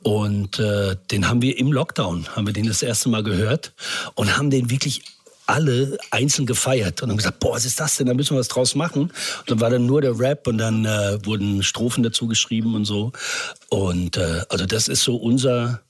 Und 0.04 0.60
äh, 0.60 0.96
den 1.12 1.30
haben 1.30 1.42
wir 1.42 1.58
im 1.58 1.72
Lockdown, 1.72 2.28
haben 2.36 2.46
wir 2.46 2.54
den 2.54 2.68
das 2.68 2.84
erste 2.84 3.10
Mal 3.10 3.24
gehört 3.24 3.74
und 4.16 4.38
haben 4.38 4.50
den 4.50 4.70
wirklich 4.70 5.04
alle 5.46 5.98
einzeln 6.12 6.46
gefeiert 6.46 7.02
und 7.02 7.10
haben 7.10 7.18
gesagt, 7.18 7.39
boah, 7.39 7.56
was 7.56 7.66
ist 7.66 7.80
das 7.80 7.98
denn? 7.98 8.08
Da 8.08 8.13
müssen 8.13 8.36
wir 8.36 8.39
was 8.39 8.48
draus 8.48 8.76
machen. 8.76 9.04
Und 9.04 9.12
dann 9.48 9.60
war 9.60 9.70
dann 9.70 9.86
nur 9.86 10.02
der 10.02 10.18
Rap 10.18 10.48
und 10.48 10.58
dann 10.58 10.86
äh, 10.86 11.18
wurden 11.26 11.63
Strophen 11.63 12.04
dazu 12.04 12.28
geschrieben 12.28 12.76
und 12.76 12.86
so. 12.86 13.12
Und 13.70 14.18
äh, 14.18 14.42
also 14.50 14.66
das 14.66 14.88
ist 14.88 15.04
so 15.04 15.16
unser 15.16 15.82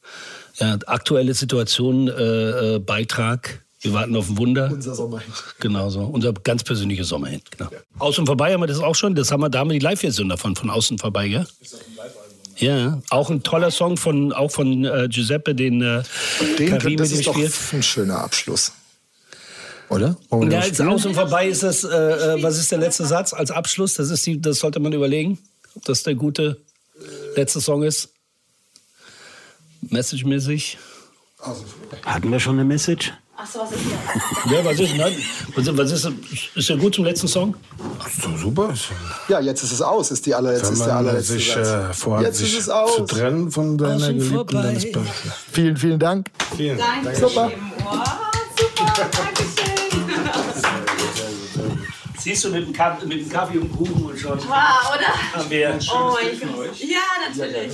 ja, 0.58 0.78
aktuelle 0.86 1.34
Situation 1.34 2.08
äh, 2.08 2.76
äh, 2.76 2.80
Beitrag. 2.80 3.64
Wir 3.82 3.94
warten 3.94 4.16
auf 4.16 4.30
ein 4.30 4.38
Wunder. 4.38 4.70
Unser 4.72 4.96
Sommerhit. 4.96 5.26
Genau 5.60 5.90
so. 5.90 6.02
Unser 6.02 6.34
ganz 6.34 6.64
persönlicher 6.64 7.04
Sommerhit. 7.04 7.52
Genau. 7.52 7.70
Außen 8.00 8.26
vorbei 8.26 8.54
haben 8.54 8.62
wir 8.62 8.68
das 8.68 8.80
auch 8.80 8.96
schon. 8.96 9.14
Das 9.14 9.32
haben 9.32 9.42
wir, 9.42 9.50
da 9.50 9.60
haben 9.60 9.70
wir 9.70 9.78
die 9.78 9.84
Live-Version 9.84 10.30
davon, 10.30 10.56
von 10.56 10.70
Außen 10.70 10.98
vorbei, 11.00 11.28
gell? 11.28 11.46
Ja, 12.64 13.02
auch 13.10 13.30
ein 13.30 13.44
toller 13.44 13.72
Song 13.72 13.98
von, 13.98 14.32
auch 14.34 14.52
von 14.52 14.86
äh, 14.86 15.08
Giuseppe, 15.10 15.54
den 15.56 15.82
äh, 15.82 16.04
Den, 16.58 16.70
Karim 16.70 16.98
das 16.98 17.12
ist 17.12 17.28
doch 17.28 17.34
spielt. 17.34 17.54
ein 17.74 17.84
schöner 17.84 18.20
Abschluss. 18.20 18.72
Oder? 19.90 20.18
Wollen 20.30 20.50
Ja, 20.52 20.60
als 20.60 20.76
spielen? 20.78 20.90
Außen 20.90 21.14
vorbei 21.14 21.48
ist 21.48 21.64
das, 21.64 21.84
äh, 21.84 21.88
äh, 21.88 22.42
was 22.44 22.58
ist 22.58 22.72
der 22.72 22.80
letzte 22.80 23.06
Satz 23.06 23.34
als 23.34 23.52
Abschluss? 23.52 23.94
Das, 23.96 24.10
ist 24.10 24.26
die, 24.26 24.40
das 24.42 24.60
sollte 24.60 24.80
man 24.80 24.94
überlegen, 24.94 25.38
ob 25.76 25.86
das 25.86 26.04
der 26.04 26.16
gute 26.16 26.58
letzte 27.36 27.60
Song 27.62 27.84
ist. 27.84 28.10
Message-mäßig. 29.82 30.78
Hatten 32.06 32.32
wir 32.32 32.40
schon 32.40 32.56
eine 32.56 32.64
Message? 32.66 33.12
Achso, 33.44 33.60
was 33.60 33.72
ist 33.72 33.82
denn? 33.82 34.52
Ja, 34.54 34.64
was 34.66 34.80
ist, 34.80 34.96
nein, 34.96 35.14
was, 35.56 35.92
ist, 35.92 36.10
ist 36.56 36.70
der 36.70 36.78
gut 36.78 36.96
zum 36.96 37.04
letzten 37.04 37.28
Song? 37.28 37.56
So 38.22 38.38
super. 38.38 38.74
Ja, 39.28 39.42
jetzt 39.42 39.64
ist 39.64 39.74
es 39.74 39.82
aus. 39.82 40.12
Ist 40.12 40.26
die 40.26 40.34
allerletzte, 40.34 40.68
Wenn 40.68 40.74
ist 40.76 40.86
der 40.86 40.96
allerletzte 40.96 41.34
sich 41.34 41.52
Satz. 41.52 41.68
äh, 41.68 41.94
vorhat, 41.94 42.24
Jetzt 42.26 42.38
sich 42.38 42.54
ist 42.54 42.62
es 42.62 42.70
aus. 42.70 42.96
zu 42.96 43.04
trennen 43.06 43.52
von 43.52 43.78
deiner 43.78 44.14
Geliebten. 44.14 45.08
Vielen, 45.52 45.76
vielen 45.76 46.00
Dank. 46.00 46.30
Vielen 46.56 46.78
Dank. 46.78 47.16
Super. 47.18 47.52
super, 48.56 49.10
Dankeschön. 49.12 49.74
Siehst 52.20 52.46
du 52.46 52.50
mit 52.52 52.66
dem, 52.68 52.74
Kaffee, 52.74 53.06
mit 53.06 53.20
dem 53.26 53.30
Kaffee 53.30 53.58
und 53.58 53.70
Kuchen 53.76 54.06
und 54.06 54.18
schon 54.18 54.40
Wow, 54.40 54.48
oder? 54.48 55.08
haben 55.34 55.50
wir 55.50 55.68
ein 55.74 55.82
schönes 55.82 55.92
Oh, 55.92 56.16
ich 56.32 56.40
von 56.40 56.56
euch. 56.56 56.80
Ja, 56.80 57.00
natürlich. 57.28 57.74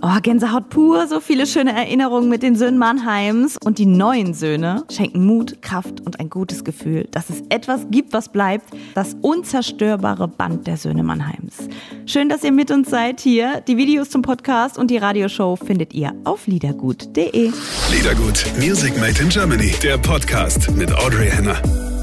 Oh, 0.00 0.20
Gänsehaut 0.22 0.68
pur, 0.68 1.08
so 1.08 1.18
viele 1.18 1.44
schöne 1.44 1.72
Erinnerungen 1.72 2.28
mit 2.28 2.44
den 2.44 2.54
Söhnen 2.54 2.78
Mannheims. 2.78 3.56
Und 3.64 3.78
die 3.78 3.86
neuen 3.86 4.32
Söhne 4.32 4.84
schenken 4.90 5.26
Mut, 5.26 5.60
Kraft 5.60 6.00
und 6.06 6.20
ein 6.20 6.30
gutes 6.30 6.62
Gefühl, 6.62 7.08
dass 7.10 7.30
es 7.30 7.42
etwas 7.48 7.86
gibt, 7.90 8.12
was 8.12 8.28
bleibt. 8.28 8.68
Das 8.94 9.16
unzerstörbare 9.22 10.28
Band 10.28 10.68
der 10.68 10.76
Söhne 10.76 11.02
Mannheims. 11.02 11.68
Schön, 12.06 12.28
dass 12.28 12.44
ihr 12.44 12.52
mit 12.52 12.70
uns 12.70 12.90
seid 12.90 13.20
hier. 13.20 13.60
Die 13.66 13.76
Videos 13.76 14.08
zum 14.08 14.22
Podcast 14.22 14.78
und 14.78 14.90
die 14.90 14.98
Radioshow 14.98 15.56
findet 15.56 15.92
ihr 15.94 16.12
auf 16.22 16.46
liedergut.de. 16.46 17.50
Liedergut, 17.90 18.44
Music 18.60 18.96
Made 19.00 19.20
in 19.20 19.30
Germany, 19.30 19.74
der 19.82 19.98
Podcast 19.98 20.70
mit 20.76 20.92
Audrey 20.92 21.28
Henner. 21.28 21.97